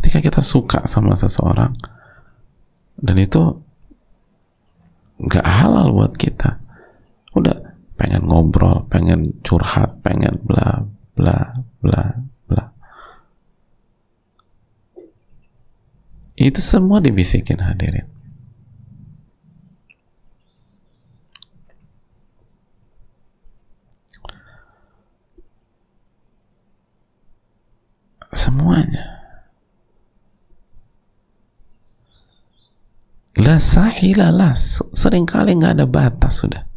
ketika 0.00 0.18
kita 0.24 0.40
suka 0.40 0.88
sama 0.88 1.12
seseorang 1.12 1.76
dan 2.96 3.16
itu 3.20 3.60
nggak 5.20 5.44
halal 5.44 5.92
buat 5.92 6.16
kita 6.16 6.56
udah 7.36 7.76
pengen 8.00 8.24
ngobrol 8.24 8.88
pengen 8.88 9.36
curhat 9.44 10.00
pengen 10.00 10.40
bla 10.40 10.88
bla 11.12 11.52
bla 11.84 12.16
bla 12.48 12.72
Itu 16.40 16.64
semua 16.64 17.04
dibisikin 17.04 17.60
hadirin. 17.60 18.08
Semuanya. 28.32 29.19
La 33.40 33.56
sahilalah, 33.56 34.52
sering 34.92 35.24
kali 35.24 35.56
nggak 35.56 35.80
ada 35.80 35.88
batas 35.88 36.44
sudah. 36.44 36.68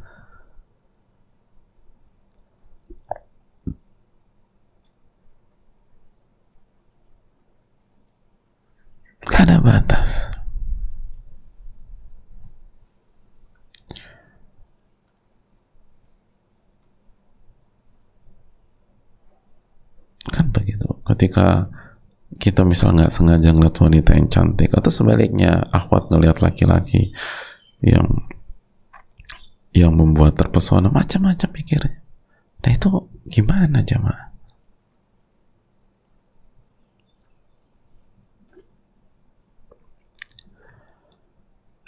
Gak 9.27 9.43
ada 9.43 9.59
batas. 9.59 10.31
Kan 20.31 20.47
begitu. 20.55 20.87
Ketika 21.03 21.67
kita 22.43 22.67
misalnya 22.67 23.07
nggak 23.07 23.15
sengaja 23.15 23.55
ngeliat 23.55 23.75
wanita 23.79 24.19
yang 24.19 24.27
cantik 24.27 24.75
atau 24.75 24.91
sebaliknya 24.91 25.63
akhwat 25.71 26.11
ngeliat 26.11 26.43
laki-laki 26.43 27.15
yang 27.79 28.27
yang 29.71 29.95
membuat 29.95 30.35
terpesona 30.35 30.91
macam-macam 30.91 31.49
pikirnya. 31.55 32.03
Nah 32.59 32.71
itu 32.75 33.07
gimana 33.31 33.79
jemaah? 33.79 34.35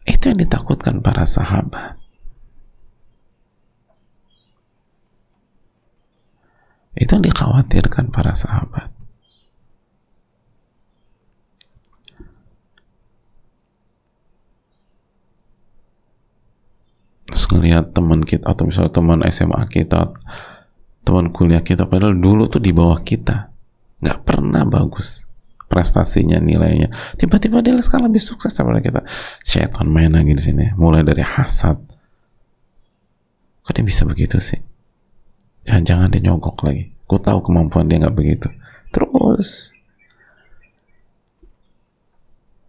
Itu 0.08 0.32
yang 0.32 0.40
ditakutkan 0.40 1.04
para 1.04 1.28
sahabat. 1.28 2.00
Itu 6.96 7.20
yang 7.20 7.28
dikhawatirkan 7.28 8.08
para 8.08 8.32
sahabat. 8.32 8.96
Ngeliat 17.76 17.92
teman 17.92 18.24
kita 18.24 18.48
atau 18.48 18.64
misalnya 18.64 18.88
teman 18.96 19.20
SMA 19.28 19.60
kita, 19.68 20.16
teman 21.04 21.28
kuliah 21.36 21.60
kita, 21.60 21.84
padahal 21.84 22.16
dulu 22.16 22.48
tuh 22.48 22.64
di 22.64 22.72
bawah 22.72 23.04
kita, 23.04 23.52
nggak 24.00 24.24
pernah 24.24 24.64
bagus 24.64 25.28
prestasinya 25.68 26.40
nilainya. 26.40 26.88
Tiba-tiba 27.20 27.60
dia 27.60 27.76
sekarang 27.84 28.08
lebih 28.08 28.24
sukses 28.24 28.56
daripada 28.56 28.80
kita. 28.80 29.04
Setan 29.44 29.92
main 29.92 30.16
lagi 30.16 30.32
di 30.32 30.40
sini 30.40 30.72
mulai 30.80 31.04
dari 31.04 31.20
hasad. 31.20 31.76
Kok 33.68 33.74
dia 33.76 33.84
bisa 33.84 34.08
begitu 34.08 34.40
sih? 34.40 34.64
Jangan-jangan 35.68 36.16
dia 36.16 36.32
nyogok 36.32 36.64
lagi. 36.64 36.96
Ku 37.04 37.20
tahu 37.20 37.44
kemampuan 37.44 37.92
dia 37.92 38.00
nggak 38.00 38.16
begitu. 38.16 38.48
Terus 38.96 39.76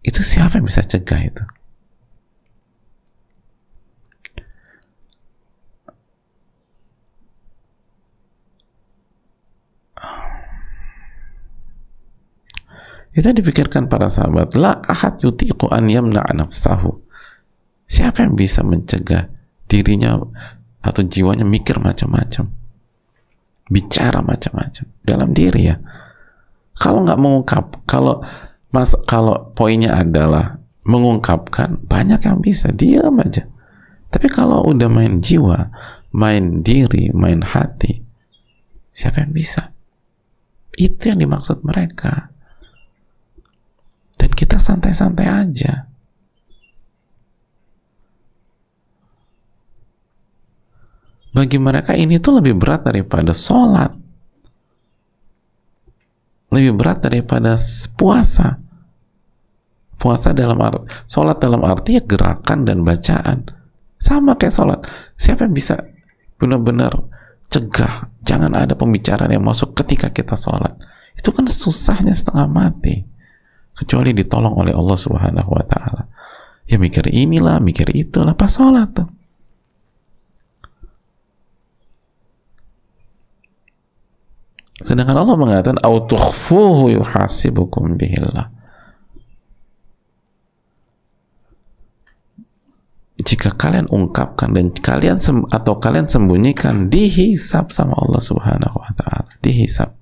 itu 0.03 0.19
siapa 0.19 0.59
yang 0.59 0.67
bisa 0.67 0.83
cegah 0.83 1.23
itu 1.23 1.47
Itu 13.17 13.33
dipikirkan 13.33 13.89
para 13.89 14.13
sahabat. 14.13 14.53
La 14.53 14.77
ahad 14.85 15.17
yutiqu 15.25 15.65
an 15.73 15.89
yamna'a 15.89 16.37
nafsahu. 16.37 17.01
Siapa 17.89 18.21
yang 18.21 18.37
bisa 18.37 18.61
mencegah 18.61 19.25
dirinya 19.65 20.21
atau 20.85 21.01
jiwanya 21.01 21.41
mikir 21.41 21.81
macam-macam? 21.81 22.45
Bicara 23.73 24.21
macam-macam 24.21 24.85
dalam 25.01 25.33
diri 25.33 25.65
ya. 25.65 25.81
Kalau 26.77 27.01
nggak 27.01 27.17
mengungkap, 27.17 27.65
kalau 27.89 28.21
mas 28.69 28.93
kalau 29.09 29.49
poinnya 29.57 29.97
adalah 29.97 30.61
mengungkapkan, 30.85 31.81
banyak 31.89 32.21
yang 32.21 32.37
bisa 32.37 32.69
diam 32.69 33.17
aja. 33.17 33.49
Tapi 34.13 34.29
kalau 34.29 34.61
udah 34.69 34.87
main 34.87 35.17
jiwa, 35.17 35.73
main 36.13 36.61
diri, 36.61 37.09
main 37.17 37.41
hati, 37.41 38.05
siapa 38.93 39.25
yang 39.25 39.33
bisa? 39.33 39.73
Itu 40.77 41.09
yang 41.09 41.17
dimaksud 41.17 41.65
mereka 41.65 42.36
dan 44.17 44.29
kita 44.33 44.57
santai-santai 44.57 45.27
aja. 45.29 45.85
Bagi 51.37 51.61
mereka 51.61 51.93
ini 51.93 52.17
tuh 52.17 52.41
lebih 52.41 52.57
berat 52.57 52.81
daripada 52.81 53.29
sholat. 53.29 53.93
Lebih 56.49 56.73
berat 56.73 57.05
daripada 57.05 57.53
puasa. 57.93 58.57
Puasa 60.01 60.33
dalam 60.33 60.57
arti 60.61 60.89
sholat 61.05 61.37
dalam 61.37 61.61
arti 61.61 61.97
ya 61.97 62.01
gerakan 62.01 62.65
dan 62.65 62.81
bacaan. 62.81 63.45
Sama 64.01 64.33
kayak 64.33 64.53
sholat. 64.53 64.79
Siapa 65.13 65.45
yang 65.45 65.53
bisa 65.53 65.77
benar-benar 66.41 67.05
cegah? 67.53 68.09
Jangan 68.25 68.57
ada 68.57 68.73
pembicaraan 68.73 69.29
yang 69.29 69.45
masuk 69.45 69.77
ketika 69.77 70.09
kita 70.09 70.33
sholat. 70.33 70.73
Itu 71.13 71.29
kan 71.29 71.45
susahnya 71.45 72.17
setengah 72.17 72.49
mati 72.49 73.16
kecuali 73.77 74.09
ditolong 74.17 74.57
oleh 74.57 74.73
Allah 74.73 74.97
Subhanahu 74.97 75.49
wa 75.53 75.63
taala. 75.69 76.09
Ya 76.65 76.81
mikir 76.81 77.05
inilah, 77.07 77.61
mikir 77.61 77.93
itulah 77.93 78.33
pas 78.33 78.51
sholat 78.51 78.91
tuh. 78.91 79.07
Sedangkan 84.77 85.17
Allah 85.17 85.37
mengatakan 85.37 85.81
autukhfuhu 85.81 86.93
yuhasibukum 87.01 87.97
bihillah. 87.97 88.53
Jika 93.17 93.57
kalian 93.57 93.89
ungkapkan 93.89 94.53
dan 94.53 94.69
kalian 94.71 95.17
atau 95.49 95.73
kalian 95.81 96.05
sembunyikan 96.05 96.93
dihisap 96.93 97.73
sama 97.73 97.97
Allah 97.97 98.21
Subhanahu 98.21 98.77
wa 98.77 98.91
taala, 98.93 99.25
dihisap. 99.41 99.96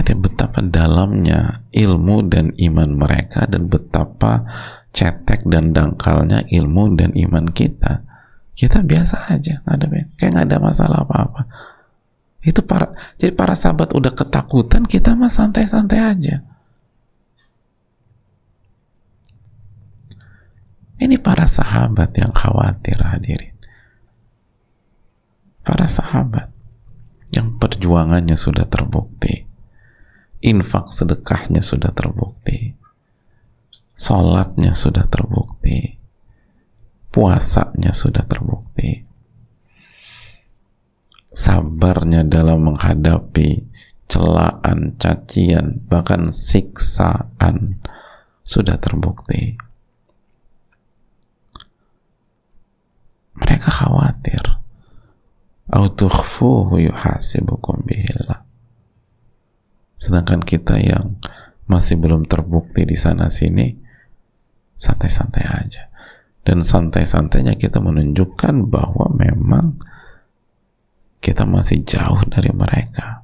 Lihat 0.00 0.16
ya 0.16 0.16
betapa 0.16 0.64
dalamnya 0.64 1.68
ilmu 1.76 2.24
dan 2.24 2.56
iman 2.56 2.90
mereka 2.96 3.44
dan 3.44 3.68
betapa 3.68 4.48
cetek 4.96 5.44
dan 5.44 5.76
dangkalnya 5.76 6.48
ilmu 6.48 6.96
dan 6.96 7.12
iman 7.12 7.44
kita. 7.52 8.08
Kita 8.56 8.80
biasa 8.80 9.28
aja 9.28 9.60
ada 9.68 9.84
kayak 10.16 10.30
nggak 10.32 10.46
ada 10.48 10.56
masalah 10.56 11.04
apa-apa. 11.04 11.44
Itu 12.40 12.64
para 12.64 12.96
jadi 13.20 13.36
para 13.36 13.52
sahabat 13.52 13.92
udah 13.92 14.16
ketakutan 14.16 14.88
kita 14.88 15.12
mah 15.12 15.28
santai-santai 15.28 16.00
aja. 16.00 16.40
Ini 20.96 21.20
para 21.20 21.44
sahabat 21.44 22.16
yang 22.16 22.32
khawatir 22.32 23.04
hadirin. 23.04 23.52
Para 25.60 25.84
sahabat 25.84 26.48
yang 27.36 27.60
perjuangannya 27.60 28.40
sudah 28.40 28.64
terbukti 28.64 29.49
infak 30.40 30.88
sedekahnya 30.92 31.60
sudah 31.60 31.92
terbukti 31.92 32.76
sholatnya 33.96 34.72
sudah 34.72 35.04
terbukti 35.06 36.00
puasanya 37.12 37.92
sudah 37.92 38.24
terbukti 38.24 39.04
sabarnya 41.30 42.26
dalam 42.26 42.66
menghadapi 42.66 43.70
celaan, 44.10 44.98
cacian, 44.98 45.78
bahkan 45.86 46.34
siksaan 46.34 47.78
sudah 48.42 48.74
terbukti. 48.82 49.54
Mereka 53.38 53.70
khawatir. 53.70 54.58
Autukhfuhu 55.70 56.82
yuhasibukum 56.82 57.86
bihillah 57.86 58.49
sedangkan 60.00 60.40
kita 60.40 60.80
yang 60.80 61.20
masih 61.68 62.00
belum 62.00 62.24
terbukti 62.24 62.88
di 62.88 62.96
sana 62.96 63.28
sini 63.28 63.76
santai-santai 64.80 65.44
aja. 65.44 65.92
Dan 66.40 66.64
santai-santainya 66.64 67.60
kita 67.60 67.84
menunjukkan 67.84 68.72
bahwa 68.72 69.12
memang 69.12 69.76
kita 71.20 71.44
masih 71.44 71.84
jauh 71.84 72.24
dari 72.32 72.48
mereka. 72.48 73.20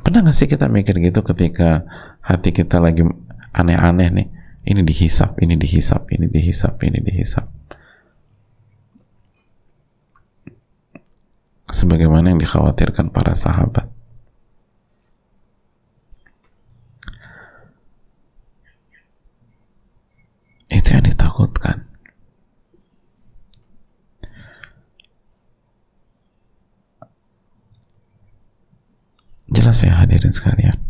Pernah 0.00 0.24
gak 0.24 0.36
sih 0.38 0.48
kita 0.48 0.72
mikir 0.72 0.96
gitu 1.04 1.20
ketika 1.20 1.84
hati 2.24 2.56
kita 2.56 2.80
lagi 2.80 3.04
aneh-aneh 3.52 4.08
nih? 4.08 4.28
Ini 4.66 4.82
dihisap, 4.82 5.38
ini 5.44 5.54
dihisap, 5.54 6.10
ini 6.10 6.26
dihisap, 6.26 6.74
ini 6.82 6.98
dihisap. 6.98 7.46
Sebagaimana 11.66 12.30
yang 12.30 12.40
dikhawatirkan 12.40 13.10
para 13.10 13.34
sahabat. 13.34 13.90
Itu 20.70 20.88
yang 20.94 21.06
ditakutkan. 21.06 21.86
Jelas 29.46 29.82
ya 29.82 29.94
hadirin 29.94 30.34
sekalian. 30.34 30.85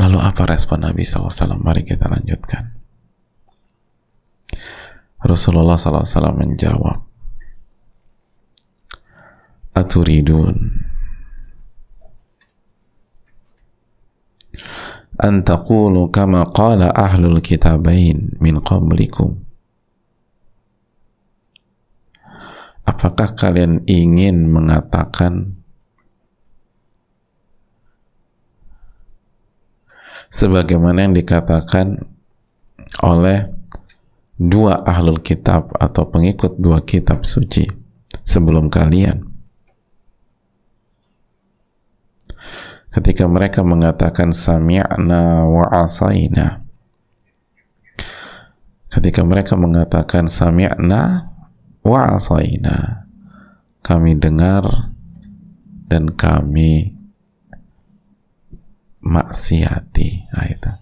Lalu 0.00 0.16
apa 0.16 0.48
respon 0.48 0.80
Nabi 0.80 1.04
SAW? 1.04 1.60
Mari 1.60 1.84
kita 1.84 2.08
lanjutkan. 2.08 2.72
Rasulullah 5.20 5.76
SAW 5.76 6.32
menjawab, 6.32 7.04
Aturidun 9.76 10.56
an 15.20 15.44
taqulu 15.44 16.08
kama 16.08 16.48
qala 16.56 16.88
ahlul 16.96 17.44
kitabain 17.44 18.34
min 18.40 18.56
qablikum 18.64 19.44
Apakah 22.88 23.38
kalian 23.38 23.86
ingin 23.86 24.50
mengatakan 24.50 25.59
sebagaimana 30.30 31.10
yang 31.10 31.14
dikatakan 31.14 32.00
oleh 33.02 33.50
dua 34.40 34.80
ahlul 34.86 35.20
kitab 35.20 35.74
atau 35.76 36.08
pengikut 36.08 36.56
dua 36.56 36.80
kitab 36.80 37.26
suci 37.26 37.68
sebelum 38.24 38.72
kalian. 38.72 39.26
Ketika 42.90 43.30
mereka 43.30 43.62
mengatakan 43.62 44.34
sami'na 44.34 45.46
wa 45.46 45.66
asaina. 45.86 46.66
Ketika 48.90 49.22
mereka 49.22 49.54
mengatakan 49.54 50.26
sami'na 50.26 51.30
wa 51.86 52.00
asaina 52.18 53.06
kami 53.80 54.18
dengar 54.18 54.92
dan 55.86 56.12
kami 56.14 56.99
maksiati. 59.04 60.08
Nah, 60.32 60.46
itu. 60.48 60.72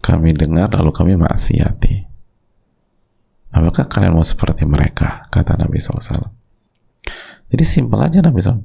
Kami 0.00 0.32
dengar 0.32 0.72
lalu 0.72 0.90
kami 0.92 1.12
maksiati. 1.16 2.08
Apakah 3.50 3.90
kalian 3.90 4.14
mau 4.16 4.24
seperti 4.24 4.64
mereka? 4.64 5.26
Kata 5.28 5.58
Nabi 5.58 5.82
SAW 5.82 6.40
jadi 7.50 7.64
simpel 7.66 7.98
aja 7.98 8.22
Nabi 8.22 8.38
SAW 8.38 8.62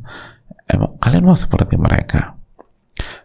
emang 0.69 0.93
kalian 1.01 1.25
mau 1.25 1.33
seperti 1.33 1.75
mereka? 1.75 2.37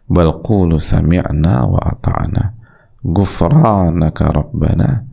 Balqulu 0.09 0.81
sami'na 0.81 1.69
wa 1.69 1.79
ata'na 1.79 2.57
gufranaka 3.05 4.33
rabbana 4.33 5.05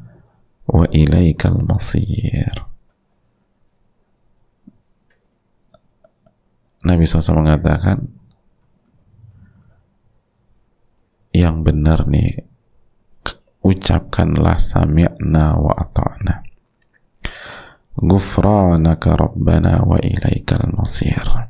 wa 0.72 0.88
ilaikal 0.90 1.62
masir. 1.68 2.64
Nabi 6.88 7.04
SAW 7.04 7.44
mengatakan 7.44 8.08
yang 11.38 11.62
benar 11.62 12.10
nih 12.10 12.42
ucapkanlah 13.62 14.58
sami'na 14.58 15.54
wa 15.62 15.74
ata'na. 15.78 16.42
Gufranaka 17.98 19.18
rabbana 19.18 19.82
wa 19.86 19.98
ilaikal 20.02 20.70
masir. 20.74 21.50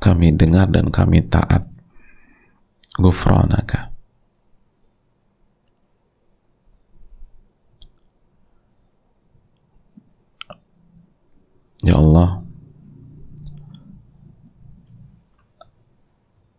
Kami 0.00 0.32
dengar 0.32 0.68
dan 0.72 0.88
kami 0.88 1.24
taat. 1.28 1.68
Gufranaka 3.00 3.90
Ya 11.80 11.96
Allah 11.96 12.44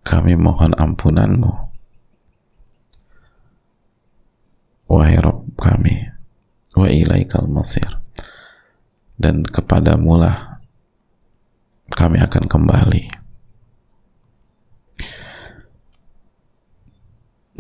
kami 0.02 0.34
mohon 0.38 0.74
ampunanmu. 0.78 1.72
Wahai 4.92 5.18
Rabb 5.24 5.56
kami 5.56 6.12
wa 6.76 6.88
ilaikal 6.90 7.48
masir. 7.48 7.88
Dan 9.16 9.46
kepadamu 9.46 10.18
lah 10.18 10.60
kami 11.94 12.20
akan 12.20 12.44
kembali. 12.50 13.04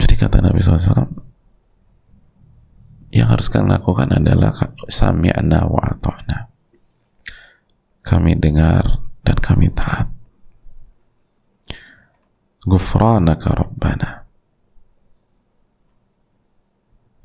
Jadi 0.01 0.13
kata 0.17 0.41
Nabi 0.41 0.59
SAW 0.59 1.21
yang 3.11 3.27
harus 3.27 3.51
kalian 3.51 3.75
lakukan 3.75 4.09
adalah 4.11 4.55
sami'na 4.87 5.67
wa 5.67 5.83
kami 8.01 8.35
dengar 8.35 9.07
dan 9.23 9.37
kami 9.39 9.71
taat 9.71 10.10
Gufranaka 12.61 13.57
Rabbana 13.57 14.21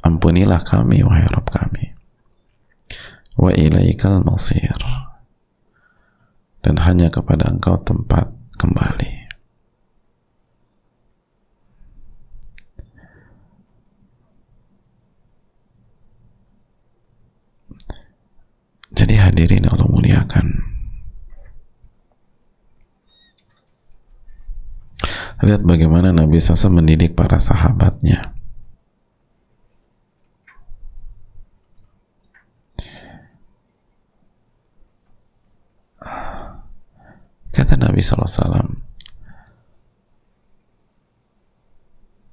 Ampunilah 0.07 0.63
kami 0.63 1.03
wahai 1.03 1.27
Rabb 1.27 1.51
kami. 1.51 1.91
Wa 3.35 3.51
ilaikal 3.51 4.23
masir. 4.23 4.79
Dan 6.63 6.79
hanya 6.79 7.11
kepada 7.11 7.51
engkau 7.51 7.75
tempat 7.83 8.31
kembali. 8.55 9.27
Jadi 18.97 19.15
hadirin 19.21 19.69
Allah 19.69 19.91
muliakan 19.91 20.56
Lihat 25.37 25.69
bagaimana 25.69 26.17
Nabi 26.17 26.41
SAW 26.41 26.81
mendidik 26.81 27.13
para 27.13 27.37
sahabatnya. 27.37 28.33
Kata 37.57 37.73
Nabi 37.81 38.05
SAW, 38.05 38.69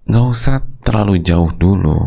nggak 0.03 0.25
usah 0.27 0.59
terlalu 0.83 1.23
jauh 1.23 1.47
dulu. 1.47 1.99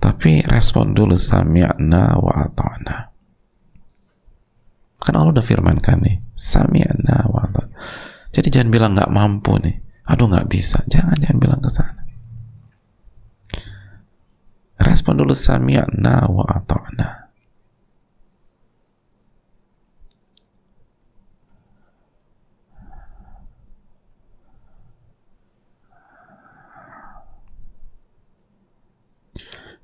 Tapi 0.00 0.40
respon 0.48 0.96
dulu 0.96 1.20
sami'na 1.20 2.16
wa 2.16 2.32
ata'na. 2.40 2.96
Kan 4.96 5.12
Allah 5.20 5.36
udah 5.36 5.44
firmankan 5.44 6.00
nih, 6.00 6.23
sami'na 6.34 7.30
wa 7.30 7.46
Jadi 8.34 8.48
jangan 8.50 8.70
bilang 8.74 8.92
nggak 8.98 9.14
mampu 9.14 9.54
nih. 9.62 9.78
Aduh 10.10 10.26
nggak 10.28 10.50
bisa. 10.50 10.82
Jangan 10.90 11.16
jangan 11.16 11.38
bilang 11.38 11.60
ke 11.62 11.70
sana. 11.70 12.02
Respon 14.74 15.16
dulu 15.16 15.32
sami'na 15.32 16.28
wa 16.28 16.44
ata'na. 16.44 17.30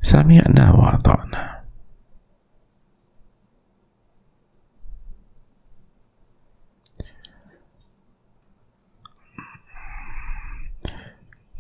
Sami'na 0.01 0.75
wa 0.75 0.97
ata'na. 0.99 1.60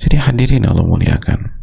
Jadi 0.00 0.16
hadirin 0.16 0.64
Allah 0.64 0.84
muliakan. 0.84 1.60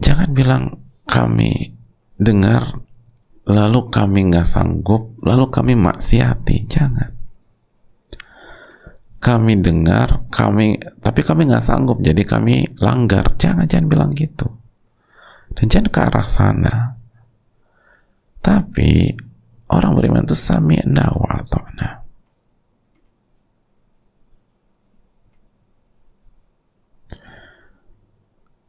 Jangan 0.00 0.28
bilang 0.32 0.64
kami 1.04 1.76
dengar 2.18 2.80
lalu 3.44 3.92
kami 3.92 4.32
nggak 4.32 4.48
sanggup 4.48 5.14
lalu 5.20 5.52
kami 5.52 5.76
maksiati 5.76 6.64
jangan 6.64 7.23
kami 9.24 9.56
dengar 9.64 10.28
kami 10.28 10.76
tapi 11.00 11.24
kami 11.24 11.48
nggak 11.48 11.64
sanggup. 11.64 12.04
Jadi 12.04 12.22
kami 12.28 12.76
langgar. 12.84 13.32
Jangan 13.40 13.64
jangan 13.64 13.88
bilang 13.88 14.10
gitu. 14.12 14.52
Dan 15.56 15.72
jangan 15.72 15.88
ke 15.88 16.00
arah 16.04 16.28
sana. 16.28 16.76
Tapi 18.44 19.16
orang 19.72 19.96
beriman 19.96 20.28
itu 20.28 20.36
sami'na 20.36 21.08
wa 21.16 21.40
ta'na 21.40 22.04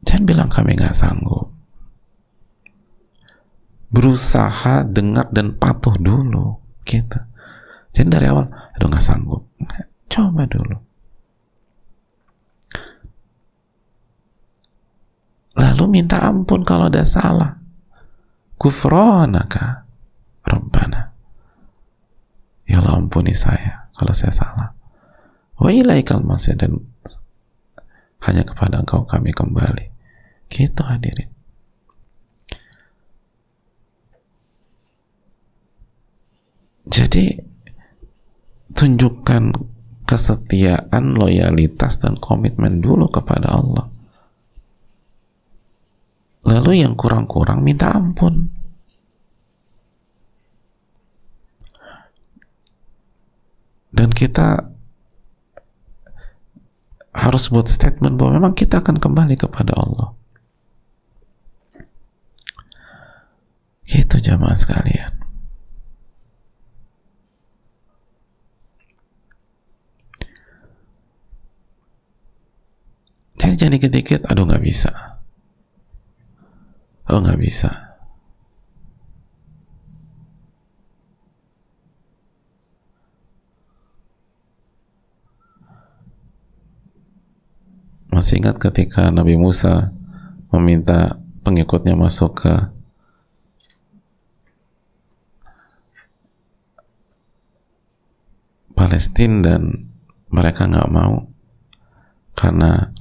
jangan 0.06 0.24
bilang 0.24 0.48
kami 0.48 0.78
nggak 0.78 0.96
sanggup. 0.96 1.52
Berusaha 3.92 4.86
dengar 4.88 5.28
dan 5.28 5.58
patuh 5.60 5.92
dulu 5.98 6.56
gitu. 6.88 7.20
Jadi 7.92 8.08
dari 8.08 8.26
awal 8.30 8.48
aduh 8.48 8.88
nggak 8.88 9.04
sanggup 9.04 9.44
coba 10.06 10.46
dulu. 10.46 10.76
Lalu 15.56 15.84
minta 15.88 16.20
ampun 16.20 16.62
kalau 16.62 16.92
ada 16.92 17.04
salah. 17.08 17.56
Kufronaka 18.56 19.88
Rabbana. 20.44 21.12
Ya 22.68 22.80
Allah 22.80 23.00
ampuni 23.00 23.32
saya 23.32 23.88
kalau 23.96 24.12
saya 24.12 24.32
salah. 24.32 24.76
Wa 25.56 25.72
ilaikal 25.72 26.20
masih 26.20 26.56
dan 26.60 26.76
hanya 28.24 28.44
kepada 28.44 28.84
engkau 28.84 29.08
kami 29.08 29.32
kembali. 29.32 29.92
Gitu 30.52 30.82
hadirin. 30.84 31.32
Jadi 36.86 37.34
tunjukkan 38.76 39.42
kesetiaan, 40.06 41.18
loyalitas 41.18 41.98
dan 41.98 42.14
komitmen 42.16 42.78
dulu 42.78 43.10
kepada 43.10 43.50
Allah. 43.50 43.90
Lalu 46.46 46.86
yang 46.86 46.94
kurang-kurang 46.94 47.66
minta 47.66 47.90
ampun. 47.90 48.54
Dan 53.90 54.14
kita 54.14 54.70
harus 57.16 57.48
buat 57.48 57.66
statement 57.66 58.20
bahwa 58.20 58.38
memang 58.38 58.52
kita 58.54 58.84
akan 58.84 59.00
kembali 59.02 59.34
kepada 59.40 59.74
Allah. 59.74 60.14
Itu 63.88 64.20
jamaah 64.20 64.54
sekalian. 64.54 65.15
Jadi 73.36 73.52
jangan 73.56 73.74
dikit-dikit, 73.76 74.20
aduh 74.28 74.48
nggak 74.48 74.64
bisa. 74.64 75.20
Oh 77.06 77.20
nggak 77.20 77.38
bisa. 77.38 77.70
Masih 88.08 88.40
ingat 88.40 88.56
ketika 88.56 89.12
Nabi 89.12 89.36
Musa 89.36 89.92
meminta 90.48 91.20
pengikutnya 91.44 91.92
masuk 91.92 92.40
ke 92.40 92.54
Palestina 98.72 99.44
dan 99.44 99.92
mereka 100.32 100.64
nggak 100.64 100.88
mau 100.88 101.28
karena 102.32 102.96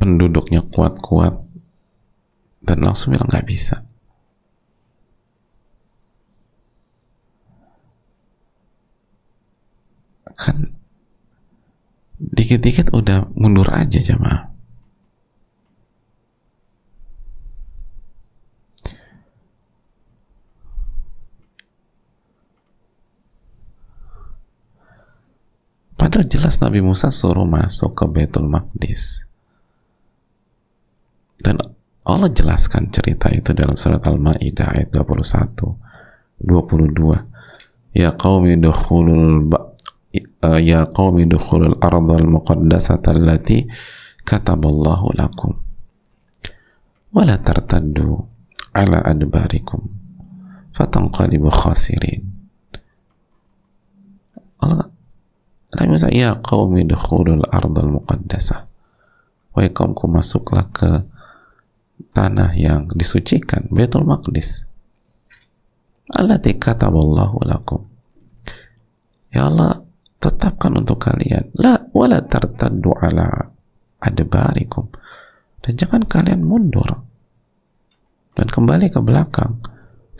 penduduknya 0.00 0.64
kuat-kuat 0.64 1.36
dan 2.64 2.78
langsung 2.80 3.12
bilang 3.12 3.28
nggak 3.28 3.44
bisa 3.44 3.84
kan 10.40 10.72
dikit-dikit 12.16 12.96
udah 12.96 13.28
mundur 13.36 13.68
aja 13.68 14.00
jamaah 14.00 14.48
Padahal 26.00 26.24
jelas 26.24 26.64
Nabi 26.64 26.80
Musa 26.80 27.12
suruh 27.12 27.44
masuk 27.44 27.92
ke 27.92 28.08
Betul 28.08 28.48
Maqdis. 28.48 29.29
Dan 31.40 31.56
Allah 32.04 32.28
jelaskan 32.32 32.88
cerita 32.92 33.32
itu 33.32 33.52
dalam 33.52 33.76
surat 33.76 34.00
Al-Maidah 34.04 34.76
ayat 34.76 34.92
21 34.92 36.44
22 36.44 37.30
Ya 37.90 38.14
qaumi 38.14 38.54
dukhulul 38.54 39.50
ya 40.62 40.86
qaumi 40.86 41.26
dukhulul 41.26 41.74
ardhal 41.82 42.26
muqaddasata 42.26 43.18
allati 43.18 43.66
kataballahu 44.22 45.10
lakum. 45.18 45.58
Wa 47.10 47.26
la 47.26 47.34
tartaddu 47.34 48.14
ala 48.70 49.02
adbarikum 49.02 49.90
fatanqalibu 50.70 51.50
khasirin. 51.50 52.30
Allah 54.62 54.86
Nabi 55.74 55.88
Musa 55.90 56.14
ya 56.14 56.38
qaumi 56.38 56.86
dukhulul 56.86 57.42
ardhal 57.50 57.90
muqaddasah. 57.90 58.70
Wahai 59.50 59.74
kaumku 59.74 60.06
masuklah 60.06 60.70
ke 60.70 61.02
tanah 62.20 62.52
yang 62.52 62.84
disucikan 62.92 63.64
Betul 63.72 64.04
Maqdis. 64.04 64.68
Allati 66.12 66.52
kataballahu 66.52 67.40
lakum. 67.48 67.88
Ya 69.32 69.48
Allah 69.48 69.80
tetapkan 70.20 70.76
untuk 70.76 71.00
kalian. 71.00 71.48
La 71.56 71.80
wala 71.96 72.20
tartaddu 72.20 72.92
ala 73.00 73.24
adbarikum. 74.04 74.92
Dan 75.64 75.80
jangan 75.80 76.04
kalian 76.04 76.44
mundur. 76.44 77.00
Dan 78.36 78.52
kembali 78.52 78.92
ke 78.92 79.00
belakang. 79.00 79.56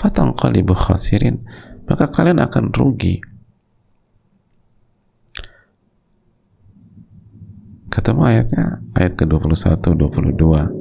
Fatangqalibu 0.01 0.73
khasirin. 0.73 1.45
Maka 1.85 2.09
kalian 2.09 2.41
akan 2.41 2.73
rugi. 2.73 3.21
Ketemu 7.91 8.23
ayatnya 8.23 8.79
ayat 8.95 9.19
ke-21 9.19 9.83
22 9.83 10.80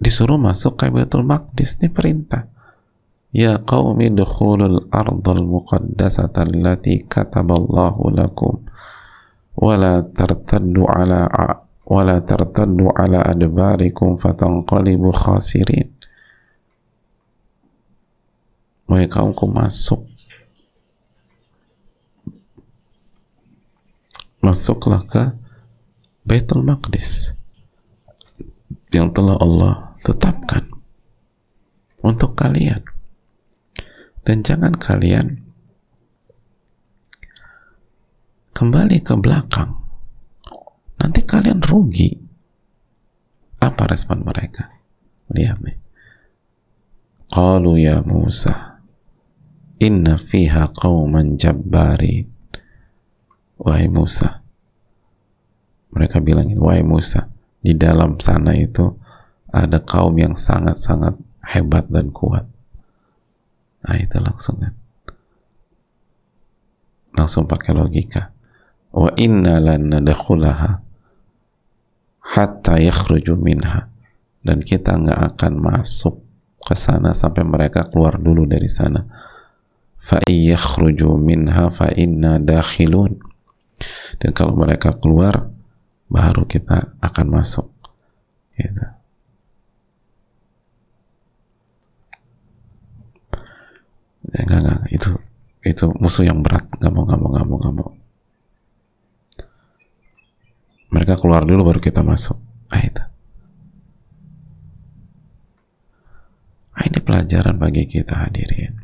disuruh 0.00 0.40
masuk 0.40 0.80
ke 0.80 0.88
Baitul 0.88 1.28
Maqdis 1.28 1.76
ini 1.78 1.92
perintah. 1.92 2.48
Ya 3.30 3.62
qaumi 3.62 4.10
dukhulul 4.10 4.90
ardhal 4.90 5.44
muqaddasata 5.46 6.48
allati 6.48 7.04
kataballahu 7.06 8.10
lakum. 8.10 8.66
Wala 9.54 10.02
tartaddu 10.02 10.88
ala 10.88 11.28
wala 11.86 12.16
tartaddu 12.24 12.90
ala 12.90 13.22
adbarikum 13.22 14.18
fatanqalibu 14.18 15.14
khasirin. 15.14 15.94
Wahai 18.90 19.06
kaumku 19.06 19.46
masuk. 19.46 20.02
Masuklah 24.42 25.04
ke 25.06 25.36
Baitul 26.26 26.64
Maqdis 26.64 27.36
yang 28.90 29.12
telah 29.14 29.38
Allah 29.38 29.89
tetapkan 30.04 30.68
untuk 32.04 32.36
kalian. 32.36 32.84
Dan 34.20 34.44
jangan 34.44 34.76
kalian 34.76 35.40
kembali 38.52 39.00
ke 39.00 39.14
belakang. 39.16 39.80
Nanti 41.00 41.24
kalian 41.24 41.64
rugi. 41.64 42.12
Apa 43.60 43.88
respon 43.88 44.24
mereka? 44.24 44.68
Lihat 45.32 45.64
nih. 45.64 45.78
Qalu 47.32 47.80
ya 47.80 48.04
Musa 48.04 48.70
inna 49.80 50.20
fiha 50.20 50.68
qauman 50.76 51.40
jabbarin. 51.40 52.28
Wahai 53.56 53.88
Musa. 53.88 54.44
Mereka 55.90 56.20
bilangin 56.20 56.60
wahai 56.60 56.84
Musa 56.84 57.32
di 57.64 57.72
dalam 57.74 58.20
sana 58.20 58.54
itu 58.54 58.99
ada 59.50 59.82
kaum 59.82 60.14
yang 60.18 60.34
sangat-sangat 60.34 61.18
hebat 61.50 61.90
dan 61.90 62.14
kuat. 62.14 62.46
Nah 63.86 63.96
itu 63.98 64.18
langsung 64.22 64.60
kan. 64.62 64.74
Langsung 67.16 67.44
pakai 67.50 67.74
logika. 67.74 68.30
Wa 68.90 69.10
inna 69.18 69.58
lan 69.62 69.90
nadakhulaha 69.90 70.82
hatta 72.30 72.78
yakhruju 72.78 73.34
minha 73.34 73.90
dan 74.46 74.62
kita 74.62 74.94
nggak 74.98 75.20
akan 75.34 75.52
masuk 75.58 76.22
ke 76.60 76.74
sana 76.78 77.16
sampai 77.16 77.42
mereka 77.42 77.88
keluar 77.90 78.20
dulu 78.20 78.46
dari 78.46 78.70
sana 78.70 79.02
fa 79.98 80.22
yakhruju 80.26 81.16
minha 81.18 81.70
fa 81.74 81.90
inna 81.92 82.38
dakhilun 82.38 83.18
dan 84.20 84.30
kalau 84.30 84.54
mereka 84.54 84.94
keluar 84.98 85.50
baru 86.10 86.44
kita 86.44 86.98
akan 86.98 87.26
masuk 87.30 87.70
gitu. 88.58 88.99
Ya, 94.28 94.44
enggak, 94.44 94.60
enggak, 94.60 94.80
itu 94.92 95.10
itu 95.64 95.84
musuh 95.96 96.24
yang 96.28 96.44
berat. 96.44 96.68
Nggak 96.76 96.92
mau 96.92 97.04
nggak 97.08 97.20
mau 97.20 97.30
nggak 97.32 97.46
mau 97.46 97.56
nggak 97.60 97.74
mau. 97.76 97.90
Mereka 100.90 101.14
keluar 101.22 101.46
dulu 101.46 101.60
baru 101.64 101.80
kita 101.80 102.02
masuk. 102.02 102.36
Ah 102.68 102.82
itu. 102.82 103.04
Ah, 106.74 106.84
ini 106.88 106.98
pelajaran 107.00 107.56
bagi 107.60 107.84
kita 107.86 108.26
hadirin. 108.26 108.80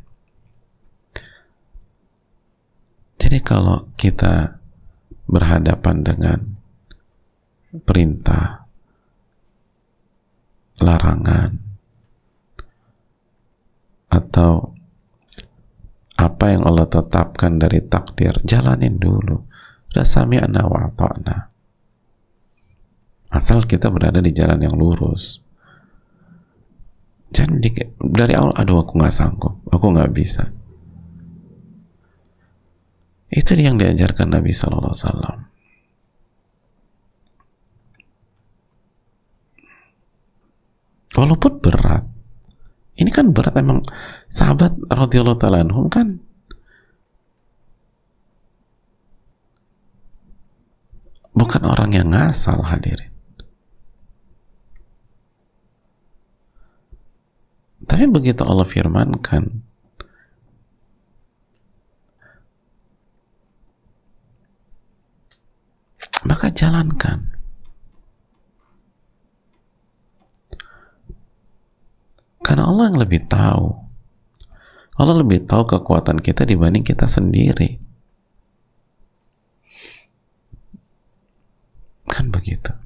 Jadi 3.17 3.39
kalau 3.43 3.91
kita 3.99 4.61
berhadapan 5.27 6.07
dengan 6.07 6.39
perintah 7.83 8.69
larangan 10.79 11.59
atau 14.07 14.76
apa 16.17 16.45
yang 16.57 16.65
Allah 16.65 16.89
tetapkan 16.89 17.61
dari 17.61 17.85
takdir 17.85 18.41
jalanin 18.43 18.97
dulu. 18.97 19.45
Udah 19.93 20.05
sami'na 20.05 20.65
wa 20.69 20.89
ta'na 20.93 21.57
asal 23.37 23.69
kita 23.69 23.93
berada 23.93 24.25
di 24.25 24.33
jalan 24.33 24.65
yang 24.65 24.73
lurus. 24.73 25.45
Jangan 27.29 27.59
di, 27.61 27.69
dari 28.01 28.33
awal 28.39 28.55
aduh 28.55 28.87
aku 28.87 28.97
nggak 28.97 29.13
sanggup 29.13 29.61
aku 29.69 29.87
nggak 29.93 30.13
bisa. 30.17 30.49
Itu 33.27 33.59
yang 33.59 33.77
diajarkan 33.77 34.33
Nabi 34.33 34.55
Sallallahu 34.55 34.95
Alaihi 34.95 35.05
Wasallam. 35.05 35.39
Walaupun 41.17 41.53
berat 41.59 42.05
ini 42.97 43.11
kan 43.13 43.33
berat 43.33 43.53
emang. 43.57 43.85
Sahabat 44.33 44.73
radhiyallahu 44.89 45.37
taala 45.37 45.65
kan. 45.93 46.21
Bukan 51.37 51.63
orang 51.69 51.93
yang 51.93 52.09
ngasal 52.09 52.65
hadirin. 52.65 53.13
Tapi 57.87 58.09
begitu 58.09 58.43
Allah 58.43 58.67
firmankan, 58.67 59.63
maka 66.27 66.51
jalankan. 66.51 67.37
Karena 72.43 72.66
Allah 72.77 72.93
yang 72.93 73.01
lebih 73.01 73.25
tahu. 73.25 73.73
Allah 75.01 75.17
lebih 75.25 75.49
tahu 75.49 75.65
kekuatan 75.65 76.21
kita 76.21 76.45
dibanding 76.45 76.85
kita 76.85 77.09
sendiri. 77.09 77.81
Kan 82.05 82.29
begitu. 82.29 82.77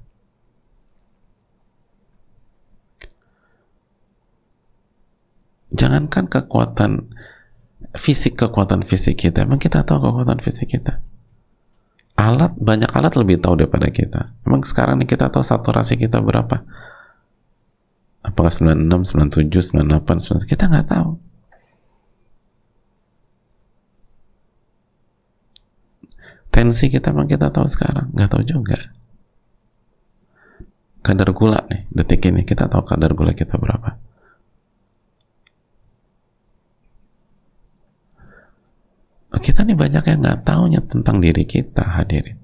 jangankan 5.70 6.26
kekuatan 6.26 7.09
fisik 7.97 8.36
kekuatan 8.36 8.82
fisik 8.84 9.16
kita 9.16 9.47
emang 9.47 9.62
kita 9.62 9.86
tahu 9.86 10.03
kekuatan 10.03 10.43
fisik 10.43 10.76
kita 10.76 11.01
alat 12.18 12.53
banyak 12.59 12.91
alat 12.93 13.16
lebih 13.16 13.41
tahu 13.41 13.57
daripada 13.57 13.88
kita 13.88 14.34
emang 14.45 14.66
sekarang 14.66 15.01
nih 15.01 15.09
kita 15.09 15.32
tahu 15.32 15.41
saturasi 15.41 15.97
kita 15.97 16.20
berapa 16.20 16.66
apakah 18.21 18.53
96, 18.53 19.16
97, 19.16 19.75
98, 19.75 20.45
99 20.45 20.51
kita 20.51 20.64
nggak 20.68 20.89
tahu. 20.89 21.11
Tensi 26.51 26.91
kita 26.91 27.14
emang 27.14 27.31
kita 27.31 27.49
tahu 27.49 27.64
sekarang. 27.71 28.11
Nggak 28.12 28.31
tahu 28.37 28.43
juga. 28.45 28.79
Kadar 31.01 31.31
gula 31.33 31.64
nih 31.71 31.89
detik 31.89 32.27
ini. 32.29 32.45
Kita 32.45 32.68
tahu 32.68 32.85
kadar 32.85 33.16
gula 33.16 33.33
kita 33.33 33.57
berapa. 33.57 33.97
Kita 39.41 39.64
nih 39.64 39.73
banyak 39.73 40.05
yang 40.05 40.21
nggak 40.21 40.45
tahunya 40.45 40.81
tentang 40.85 41.16
diri 41.25 41.49
kita 41.49 41.97
hadirin. 41.97 42.37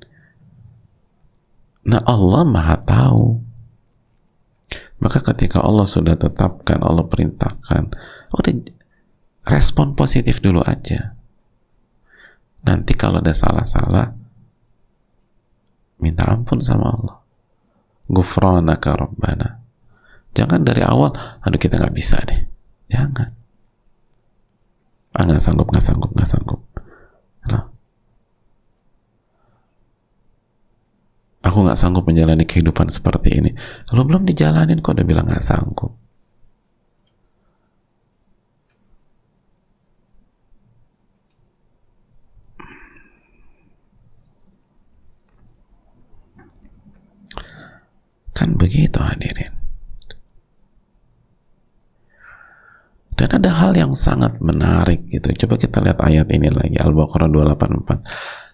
Nah 1.86 2.00
Allah 2.02 2.42
maha 2.48 2.80
tahu 2.80 3.45
maka 5.02 5.20
ketika 5.32 5.60
Allah 5.60 5.84
sudah 5.84 6.16
tetapkan 6.16 6.80
Allah 6.80 7.04
perintahkan 7.04 7.92
udah 8.32 8.52
respon 9.46 9.94
positif 9.94 10.42
dulu 10.42 10.64
aja. 10.64 11.14
Nanti 12.66 12.98
kalau 12.98 13.22
ada 13.22 13.30
salah-salah 13.30 14.10
minta 16.02 16.26
ampun 16.26 16.58
sama 16.58 16.90
Allah. 16.90 17.16
Gufranaka 18.10 18.98
rabbana. 18.98 19.62
Jangan 20.34 20.66
dari 20.66 20.82
awal 20.82 21.14
aduh 21.42 21.60
kita 21.60 21.78
nggak 21.78 21.94
bisa 21.94 22.18
deh. 22.26 22.42
Jangan. 22.90 23.36
Ah 25.16 25.24
nggak 25.24 25.40
sanggup 25.40 25.72
nggak 25.72 25.84
sanggup 25.84 26.12
nggak 26.12 26.28
sanggup 26.28 26.60
nah. 27.48 27.64
Aku 31.46 31.62
nggak 31.62 31.78
sanggup 31.78 32.04
menjalani 32.04 32.42
kehidupan 32.42 32.90
seperti 32.90 33.38
ini 33.38 33.50
lo 33.94 34.02
belum 34.02 34.26
dijalanin 34.26 34.82
kok 34.82 34.98
udah 34.98 35.06
bilang 35.06 35.26
nggak 35.30 35.44
sanggup 35.44 35.94
kan 48.36 48.52
begitu 48.58 48.98
hadirin 49.00 49.56
Dan 53.16 53.40
ada 53.40 53.48
hal 53.48 53.72
yang 53.72 53.96
sangat 53.96 54.36
menarik 54.44 55.08
gitu. 55.08 55.32
Coba 55.32 55.56
kita 55.56 55.80
lihat 55.80 55.98
ayat 56.04 56.28
ini 56.36 56.52
lagi 56.52 56.76
Al-Baqarah 56.76 57.32
284. 57.32 58.04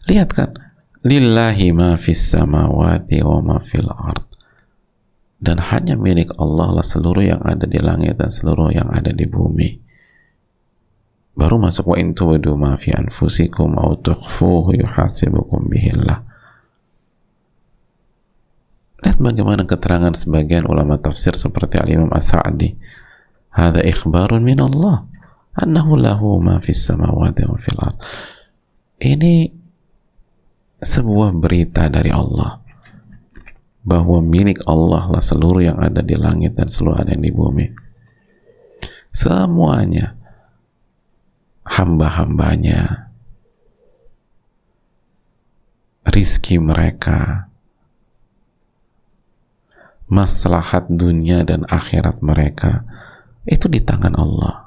Lihat 0.07 0.31
kan, 0.31 0.55
lillahi 1.03 1.75
ma 1.75 1.99
fis 1.99 2.23
samawati 2.33 3.23
wa 3.23 3.39
ma 3.43 3.57
fil 3.63 3.91
ard. 3.91 4.23
Dan 5.43 5.59
hanya 5.59 5.99
milik 5.99 6.31
Allah 6.39 6.79
lah 6.79 6.87
seluruh 6.87 7.27
yang 7.27 7.43
ada 7.43 7.67
di 7.67 7.83
langit 7.83 8.15
dan 8.15 8.31
seluruh 8.31 8.71
yang 8.71 8.87
ada 8.95 9.11
di 9.11 9.27
bumi. 9.27 9.83
Baru 11.35 11.59
masuk 11.59 11.91
wa 11.91 11.97
intu 11.99 12.31
wadu 12.31 12.55
ma 12.55 12.79
fi 12.79 12.95
anfusikum 12.95 13.75
au 13.75 13.99
tukhfuhu 13.99 14.79
yuhasibukum 14.79 15.67
bihillah. 15.67 16.23
Lihat 19.03 19.19
bagaimana 19.19 19.67
keterangan 19.67 20.15
sebagian 20.15 20.63
ulama 20.63 20.95
tafsir 20.95 21.35
seperti 21.35 21.75
al-imam 21.75 22.15
as-sa'di. 22.15 22.79
Hadha 23.51 23.83
ikhbarun 23.83 24.47
min 24.47 24.63
Allah 24.63 25.11
annahu 25.59 25.99
lahu 25.99 26.39
ma 26.39 26.63
fis 26.63 26.87
samawati 26.87 27.51
wa 27.51 27.59
fil 27.59 27.81
ard. 27.83 27.99
Ini 29.03 29.62
sebuah 30.83 31.31
berita 31.33 31.87
dari 31.87 32.11
Allah. 32.11 32.59
Bahwa 33.83 34.23
milik 34.23 34.63
Allah 34.67 35.11
lah 35.11 35.23
seluruh 35.23 35.63
yang 35.63 35.79
ada 35.79 36.07
di 36.07 36.15
langit 36.15 36.55
dan 36.55 36.71
seluruh 36.71 37.03
ada 37.03 37.15
yang 37.15 37.23
di 37.23 37.35
bumi. 37.35 37.67
Semuanya. 39.11 40.15
Hamba-hambanya. 41.67 43.11
Rizki 46.07 46.63
mereka. 46.63 47.51
Maslahat 50.07 50.87
dunia 50.91 51.43
dan 51.43 51.67
akhirat 51.67 52.23
mereka. 52.23 52.87
Itu 53.43 53.67
di 53.67 53.83
tangan 53.83 54.15
Allah. 54.15 54.62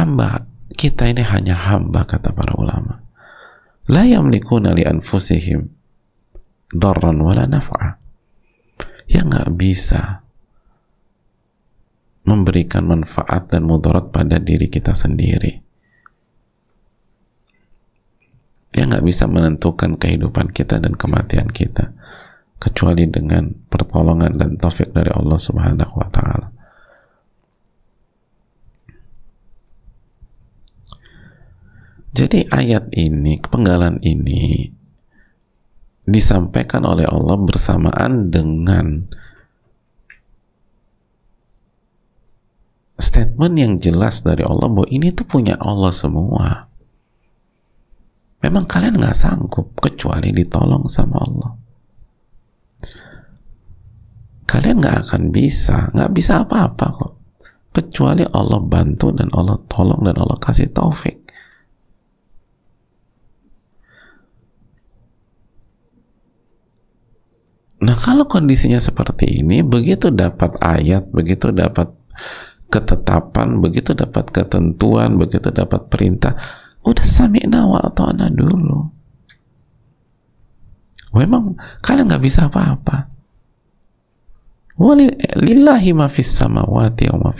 Hamba 0.00 0.48
kita 0.72 1.12
ini 1.12 1.20
hanya 1.20 1.52
hamba 1.52 2.08
kata 2.08 2.32
para 2.32 2.56
ulama. 2.56 3.04
La 3.92 4.08
yamlikuna 4.08 4.72
li 4.72 4.80
anfusihim 4.80 5.68
darran 6.72 7.20
wala 7.20 7.44
naf'a. 7.44 8.00
Yang 9.04 9.24
nggak 9.28 9.50
bisa 9.60 10.24
memberikan 12.24 12.88
manfaat 12.88 13.52
dan 13.52 13.68
mudarat 13.68 14.08
pada 14.08 14.40
diri 14.40 14.72
kita 14.72 14.96
sendiri. 14.96 15.60
Dia 18.72 18.88
nggak 18.88 19.04
bisa 19.04 19.28
menentukan 19.28 20.00
kehidupan 20.00 20.56
kita 20.56 20.80
dan 20.80 20.96
kematian 20.96 21.52
kita 21.52 21.92
kecuali 22.56 23.04
dengan 23.04 23.52
pertolongan 23.68 24.32
dan 24.40 24.56
taufik 24.56 24.96
dari 24.96 25.12
Allah 25.12 25.36
Subhanahu 25.36 25.92
wa 25.92 26.08
taala. 26.08 26.59
Jadi 32.10 32.50
ayat 32.50 32.90
ini, 32.98 33.38
kepenggalan 33.38 34.02
ini 34.02 34.66
disampaikan 36.10 36.82
oleh 36.82 37.06
Allah 37.06 37.38
bersamaan 37.38 38.34
dengan 38.34 39.06
statement 43.00 43.54
yang 43.56 43.72
jelas 43.78 44.26
dari 44.26 44.42
Allah 44.42 44.66
bahwa 44.66 44.90
ini 44.90 45.14
tuh 45.14 45.24
punya 45.24 45.54
Allah 45.62 45.94
semua. 45.94 46.66
Memang 48.40 48.64
kalian 48.64 48.96
nggak 48.96 49.16
sanggup 49.16 49.76
kecuali 49.78 50.32
ditolong 50.32 50.88
sama 50.88 51.16
Allah. 51.20 51.52
Kalian 54.48 54.82
nggak 54.82 54.98
akan 55.06 55.22
bisa, 55.30 55.92
nggak 55.92 56.10
bisa 56.10 56.42
apa-apa 56.42 56.86
kok. 56.96 57.12
Kecuali 57.70 58.26
Allah 58.26 58.58
bantu 58.58 59.14
dan 59.14 59.30
Allah 59.30 59.60
tolong 59.70 60.02
dan 60.02 60.18
Allah 60.18 60.40
kasih 60.42 60.72
taufik. 60.74 61.19
Nah 67.80 67.96
kalau 67.96 68.28
kondisinya 68.28 68.76
seperti 68.76 69.40
ini, 69.40 69.64
begitu 69.64 70.12
dapat 70.12 70.60
ayat, 70.60 71.08
begitu 71.08 71.48
dapat 71.48 71.88
ketetapan, 72.68 73.58
begitu 73.58 73.96
dapat 73.96 74.28
ketentuan, 74.28 75.16
begitu 75.16 75.48
dapat 75.48 75.88
perintah, 75.88 76.36
udah 76.84 77.06
sami'na 77.06 77.64
wa 77.64 77.88
ta'na 77.88 78.28
dulu. 78.28 78.84
Memang 81.10 81.58
kalian 81.82 82.06
nggak 82.06 82.22
bisa 82.22 82.46
apa-apa. 82.46 83.10
Walillahi 84.80 85.90
ma 85.92 86.06
fis 86.06 86.30
samawati 86.30 87.10
wa 87.12 87.28
ma 87.28 87.32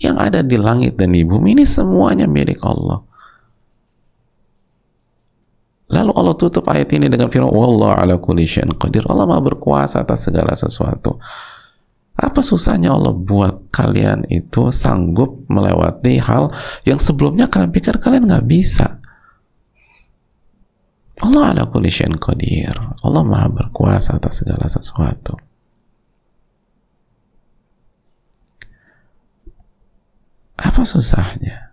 Yang 0.00 0.16
ada 0.18 0.40
di 0.40 0.56
langit 0.56 0.96
dan 0.96 1.12
di 1.12 1.22
bumi 1.22 1.56
ini 1.56 1.64
semuanya 1.64 2.26
milik 2.26 2.60
Allah. 2.64 3.09
Lalu 5.90 6.14
Allah 6.14 6.34
tutup 6.38 6.70
ayat 6.70 6.86
ini 6.94 7.10
dengan 7.10 7.26
firman 7.26 7.50
Wallahu 7.50 7.98
ala 7.98 8.14
kulli 8.22 8.46
syai'in 8.46 8.70
qadir. 8.78 9.02
Allah 9.10 9.26
Maha 9.26 9.42
berkuasa 9.42 10.06
atas 10.06 10.30
segala 10.30 10.54
sesuatu. 10.54 11.18
Apa 12.14 12.46
susahnya 12.46 12.94
Allah 12.94 13.10
buat 13.10 13.74
kalian 13.74 14.28
itu 14.30 14.70
sanggup 14.70 15.50
melewati 15.50 16.22
hal 16.22 16.54
yang 16.86 17.00
sebelumnya 17.02 17.50
kalian 17.50 17.74
pikir 17.74 17.98
kalian 17.98 18.30
nggak 18.30 18.46
bisa? 18.46 19.02
Allah 21.26 21.52
ala 21.52 21.62
kulli 21.66 21.90
syai'in 21.90 22.22
qadir. 22.22 22.70
Allah 23.02 23.22
Maha 23.26 23.50
berkuasa 23.50 24.14
atas 24.14 24.46
segala 24.46 24.70
sesuatu. 24.70 25.34
Apa 30.54 30.86
susahnya? 30.86 31.69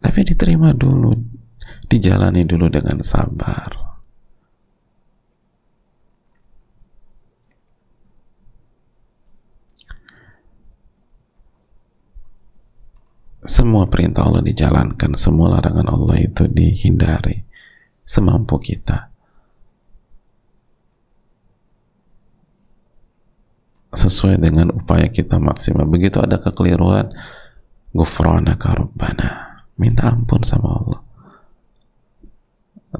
Tapi 0.00 0.24
diterima 0.24 0.72
dulu, 0.72 1.12
dijalani 1.84 2.48
dulu 2.48 2.72
dengan 2.72 3.04
sabar. 3.04 3.92
Semua 13.44 13.88
perintah 13.88 14.24
Allah 14.24 14.44
dijalankan, 14.44 15.16
semua 15.16 15.52
larangan 15.52 15.88
Allah 15.88 16.16
itu 16.20 16.48
dihindari 16.48 17.44
semampu 18.04 18.56
kita. 18.60 19.12
Sesuai 23.90 24.38
dengan 24.38 24.70
upaya 24.70 25.10
kita 25.10 25.42
maksimal. 25.42 25.82
Begitu 25.90 26.22
ada 26.22 26.38
kekeliruan, 26.38 27.10
gufranaka 27.90 28.70
rabbana 28.76 29.49
minta 29.80 30.12
ampun 30.12 30.44
sama 30.44 30.68
Allah. 30.76 31.00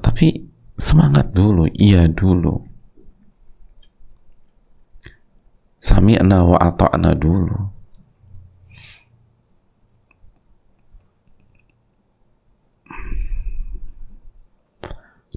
Tapi 0.01 0.49
semangat 0.81 1.29
dulu 1.29 1.69
iya 1.77 2.09
dulu. 2.09 2.65
Sami'na 5.77 6.41
wa 6.41 6.57
ata'na 6.57 7.13
dulu. 7.13 7.69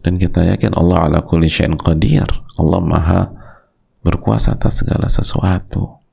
Dan 0.04 0.20
kita 0.20 0.44
yakin 0.56 0.76
Allah 0.76 1.08
ala 1.08 1.18
kulli 1.24 1.48
syai'in 1.48 1.80
qadir. 1.80 2.28
Allah 2.60 2.80
maha 2.80 3.20
berkuasa 4.04 4.52
atas 4.52 4.84
segala 4.84 5.08
sesuatu 5.08 6.04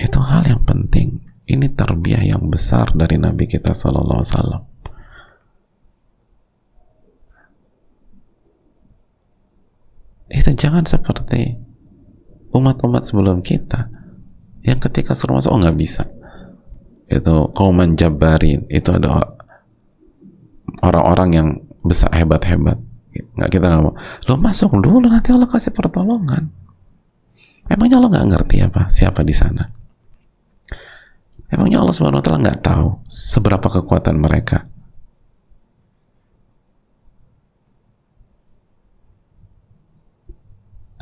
itu 0.00 0.18
hal 0.18 0.42
yang 0.48 0.62
penting 0.66 1.22
ini 1.80 1.88
terbiah 1.88 2.20
yang 2.36 2.52
besar 2.52 2.92
dari 2.92 3.16
Nabi 3.16 3.48
kita 3.48 3.72
Sallallahu 3.72 4.20
Alaihi 4.20 4.32
Wasallam. 4.36 4.62
Itu 10.30 10.50
jangan 10.54 10.84
seperti 10.84 11.56
umat-umat 12.52 13.08
sebelum 13.08 13.40
kita 13.40 13.88
yang 14.60 14.76
ketika 14.76 15.16
suruh 15.16 15.40
masuk 15.40 15.56
oh 15.56 15.58
nggak 15.58 15.78
bisa. 15.80 16.04
Itu 17.08 17.48
kauman 17.56 17.96
jabarin 17.96 18.68
itu 18.68 18.92
ada 18.92 19.40
orang-orang 20.84 21.30
yang 21.32 21.48
besar 21.80 22.12
hebat-hebat. 22.12 22.76
Nggak 23.40 23.50
kita 23.56 23.66
nggak 23.72 23.82
mau. 23.82 23.96
Lo 24.28 24.36
masuk 24.36 24.76
dulu 24.78 25.08
nanti 25.08 25.32
Allah 25.32 25.48
kasih 25.48 25.72
pertolongan. 25.72 26.52
Emangnya 27.66 27.98
Allah 27.98 28.10
nggak 28.12 28.28
ngerti 28.36 28.56
apa 28.62 28.86
siapa 28.92 29.24
di 29.24 29.32
sana 29.34 29.79
Emangnya 31.50 31.82
Allah 31.82 31.94
Subhanahu 31.94 32.22
wa 32.22 32.38
nggak 32.38 32.62
tahu 32.62 33.02
seberapa 33.10 33.66
kekuatan 33.66 34.22
mereka? 34.22 34.70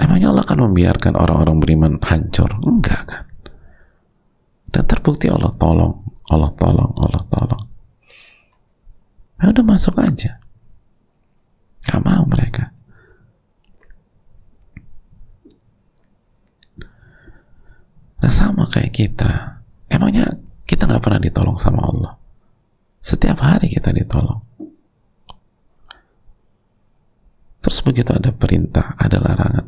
Emangnya 0.00 0.32
Allah 0.32 0.46
akan 0.48 0.72
membiarkan 0.72 1.14
orang-orang 1.20 1.56
beriman 1.60 1.92
hancur? 2.00 2.48
Enggak 2.64 3.02
kan? 3.04 3.24
Dan 4.72 4.84
terbukti 4.88 5.28
Allah 5.28 5.52
tolong, 5.60 6.00
Allah 6.32 6.52
tolong, 6.56 6.92
Allah 6.96 7.22
tolong. 7.28 7.64
Ya 9.38 9.52
udah 9.52 9.64
masuk 9.68 10.00
aja. 10.00 10.40
Gak 11.84 12.02
mau 12.04 12.24
mereka. 12.24 12.72
Nah 18.18 18.32
sama 18.34 18.66
kayak 18.66 18.92
kita 18.92 19.57
Emangnya 19.98 20.38
kita 20.62 20.86
nggak 20.86 21.02
pernah 21.02 21.18
ditolong 21.18 21.58
sama 21.58 21.82
Allah? 21.82 22.14
Setiap 23.02 23.42
hari 23.42 23.66
kita 23.66 23.90
ditolong. 23.90 24.38
Terus 27.58 27.82
begitu 27.82 28.14
ada 28.14 28.30
perintah, 28.30 28.94
ada 28.94 29.18
larangan, 29.18 29.66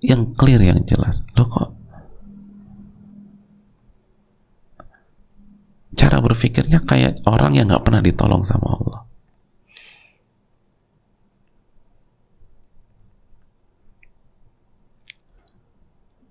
yang 0.00 0.32
clear, 0.32 0.64
yang 0.64 0.80
jelas. 0.88 1.20
Lo 1.36 1.44
kok 1.52 1.82
cara 5.92 6.18
berpikirnya 6.18 6.82
kayak 6.82 7.22
orang 7.28 7.54
yang 7.54 7.68
nggak 7.70 7.84
pernah 7.84 8.02
ditolong 8.02 8.42
sama 8.42 8.74
Allah. 8.74 9.00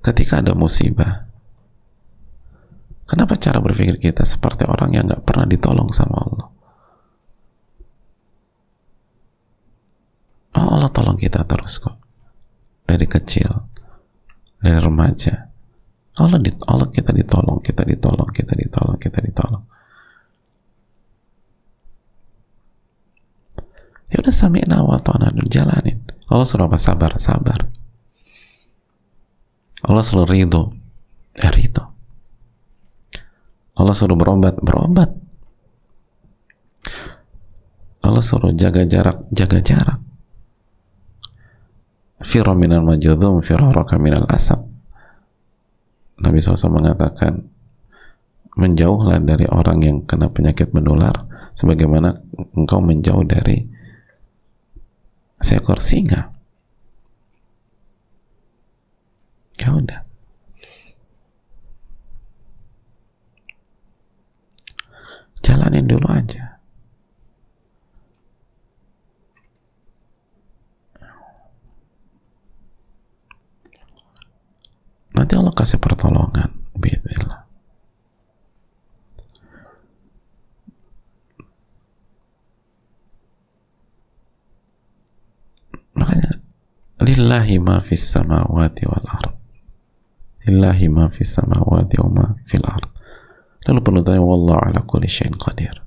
Ketika 0.02 0.42
ada 0.42 0.58
musibah, 0.58 1.31
Kenapa 3.12 3.36
cara 3.36 3.60
berpikir 3.60 4.00
kita 4.00 4.24
seperti 4.24 4.64
orang 4.64 4.96
yang 4.96 5.04
nggak 5.04 5.28
pernah 5.28 5.44
ditolong 5.44 5.92
sama 5.92 6.16
Allah? 6.16 6.48
Oh, 10.56 10.68
Allah 10.80 10.88
tolong 10.96 11.20
kita 11.20 11.44
terus 11.44 11.84
kok. 11.84 12.00
Dari 12.88 13.04
kecil, 13.04 13.68
dari 14.64 14.80
remaja. 14.80 15.52
Allah, 16.24 16.40
di, 16.40 16.56
Allah 16.72 16.88
kita 16.88 17.12
ditolong, 17.12 17.60
kita 17.60 17.84
ditolong, 17.84 18.32
kita 18.32 18.56
ditolong, 18.56 18.96
kita 18.96 19.20
ditolong. 19.20 19.64
Ya 24.12 24.20
udah 24.20 24.36
sami'na 24.36 24.84
wa 24.84 25.00
ta'na 25.00 25.32
jalanin 25.48 26.04
Allah 26.28 26.44
suruh 26.44 26.68
apa 26.68 26.76
sabar 26.76 27.16
sabar 27.16 27.64
Allah 29.88 30.04
suruh 30.04 30.28
ridho 30.28 30.76
ya 31.40 31.48
ridho 31.48 31.91
Allah 33.78 33.96
suruh 33.96 34.20
berobat 34.20 34.60
berobat. 34.60 35.10
Allah 38.02 38.24
suruh 38.24 38.52
jaga 38.52 38.84
jarak 38.84 39.24
jaga 39.32 39.60
jarak. 39.64 40.00
Firra 42.22 42.54
minal 42.54 42.84
majudhum 42.84 43.40
firaraka 43.42 43.96
minal 43.98 44.28
asab. 44.30 44.68
Nabi 46.22 46.38
SAW 46.38 46.78
mengatakan 46.78 47.50
menjauhlah 48.54 49.18
dari 49.26 49.50
orang 49.50 49.80
yang 49.82 49.98
kena 50.06 50.30
penyakit 50.30 50.70
menular 50.70 51.26
sebagaimana 51.58 52.22
engkau 52.54 52.78
menjauh 52.78 53.26
dari 53.26 53.66
seekor 55.42 55.82
singa. 55.82 56.30
Ya 59.58 59.74
udah 59.74 60.11
jalanin 65.72 65.88
dulu 65.88 66.08
aja. 66.12 66.60
Nanti 75.16 75.34
Allah 75.40 75.56
kasih 75.56 75.80
pertolongan 75.80 76.52
Bismillah. 76.76 77.48
Makanya 85.96 86.32
lillahi 87.00 87.56
ma 87.64 87.80
fis 87.80 88.04
samawati 88.12 88.84
wal 88.88 89.08
ard. 89.08 89.36
Lillahi 90.48 90.88
ma 90.92 91.08
fis 91.08 91.32
samawati 91.32 91.96
wa 92.02 92.10
ma 92.10 92.26
fil 92.44 92.66
ard 92.66 92.91
lalu 93.68 93.80
penutupnya 93.82 94.22
wallahu 94.22 94.62
ala 94.62 94.82
kulli 94.82 95.06
syai'in 95.06 95.38
qadir. 95.38 95.82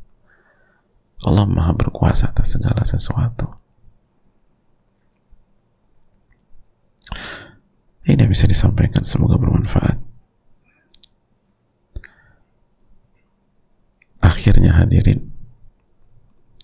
Allah 1.24 1.48
maha 1.48 1.72
berkuasa 1.72 2.30
atas 2.30 2.54
segala 2.54 2.84
sesuatu. 2.84 3.48
Ini 8.04 8.20
yang 8.20 8.28
bisa 8.28 8.44
disampaikan 8.44 9.00
semoga 9.00 9.40
bermanfaat. 9.40 9.96
Akhirnya 14.20 14.76
hadirin 14.76 15.32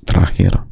terakhir. 0.04 0.68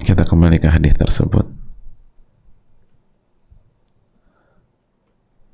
Kita 0.00 0.24
kembali 0.24 0.56
ke 0.56 0.72
hadis 0.72 0.96
tersebut 0.96 1.57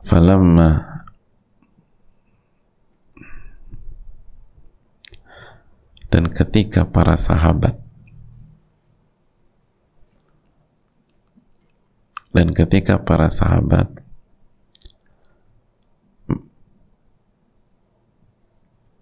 falamma. 0.05 1.03
Dan 6.15 6.31
ketika 6.31 6.87
para 6.87 7.19
sahabat 7.19 7.75
dan 12.35 12.51
ketika 12.51 12.99
para 12.99 13.31
sahabat 13.31 13.87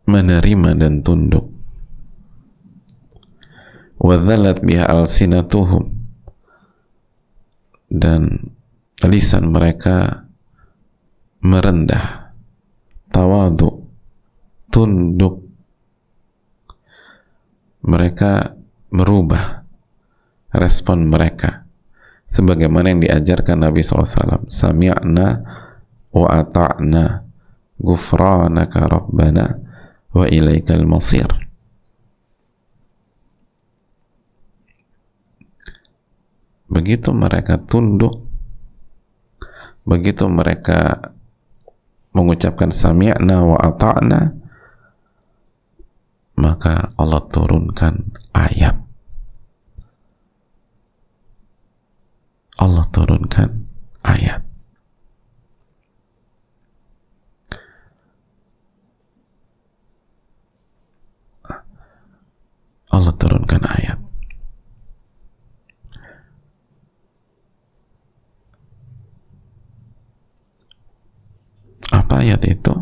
menerima 0.05 0.77
dan 0.77 1.01
tunduk 1.01 1.49
wadhalat 3.97 4.61
biha 4.61 4.85
alsinatuhum 4.85 5.97
dan 7.89 8.53
lisan 9.01 9.49
mereka 9.49 10.22
merendah. 11.43 12.33
Tawadu. 13.13 13.85
Tunduk. 14.73 15.45
Mereka 17.83 18.57
merubah 18.95 19.67
respon 20.55 21.11
mereka. 21.11 21.67
Sebagaimana 22.31 22.95
yang 22.95 23.05
diajarkan 23.05 23.69
Nabi 23.69 23.85
SAW 23.85 24.49
sami'na 24.49 25.29
wa 26.17 26.29
ata'na 26.33 27.21
gufranaka 27.77 28.89
rabbana 28.89 29.61
wa 30.17 30.25
ilaikal 30.25 30.89
masir. 30.89 31.29
Begitu 36.73 37.13
mereka 37.13 37.61
tunduk 37.61 38.33
begitu 39.83 40.31
mereka 40.31 41.11
mengucapkan 42.13 42.69
sami'na 42.69 43.41
wa 43.45 43.57
ata'na 43.57 44.43
maka 46.37 46.93
Allah 46.97 47.23
turunkan 47.29 48.13
ayat. 48.33 48.77
Allah 52.61 52.87
turunkan 52.93 53.69
ayat. 54.05 54.43
Allah 62.93 63.17
turunkan 63.17 63.65
ayat 63.65 64.02
apa 71.93 72.25
ayat 72.25 72.41
itu? 72.49 72.73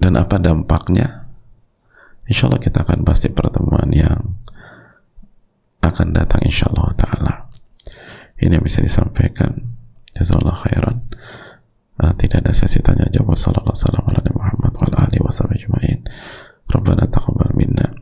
Dan 0.00 0.18
apa 0.18 0.40
dampaknya? 0.40 1.28
Insya 2.26 2.48
Allah 2.48 2.64
kita 2.64 2.82
akan 2.82 3.04
di 3.04 3.30
pertemuan 3.30 3.92
yang 3.92 4.40
akan 5.84 6.16
datang 6.16 6.40
insya 6.48 6.72
Allah 6.72 6.90
ta'ala. 6.96 7.34
Ini 8.40 8.58
yang 8.58 8.64
bisa 8.64 8.80
disampaikan. 8.80 9.76
Jazakallah 10.10 10.56
khairan. 10.66 10.96
Uh, 12.00 12.10
tidak 12.18 12.42
ada 12.42 12.52
sesi 12.56 12.80
tanya 12.80 13.06
jawab. 13.12 13.38
Sallallahu 13.38 13.76
alaihi 14.10 14.34
Muhammad 14.34 14.72
wa 14.74 14.86
alihi 15.06 15.22
wa 15.22 15.30
sahbihi 15.30 15.68
Rabbana 16.72 17.04
taqabbal 17.06 17.52
minna. 17.54 17.92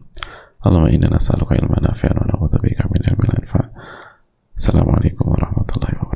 Allahumma 0.60 0.92
inna 0.92 1.08
nas'aluka 1.10 1.56
ilman 1.56 1.82
nafi'an 1.84 2.16
wa 2.16 2.24
na'udzubika 2.28 2.86
min 2.92 3.00
ilmin 3.02 3.26
la 3.32 3.36
yanfa' 3.40 3.66
Assalamualaikum 4.60 5.24
warahmatullahi 5.32 5.96
wabarakatuh 5.96 6.09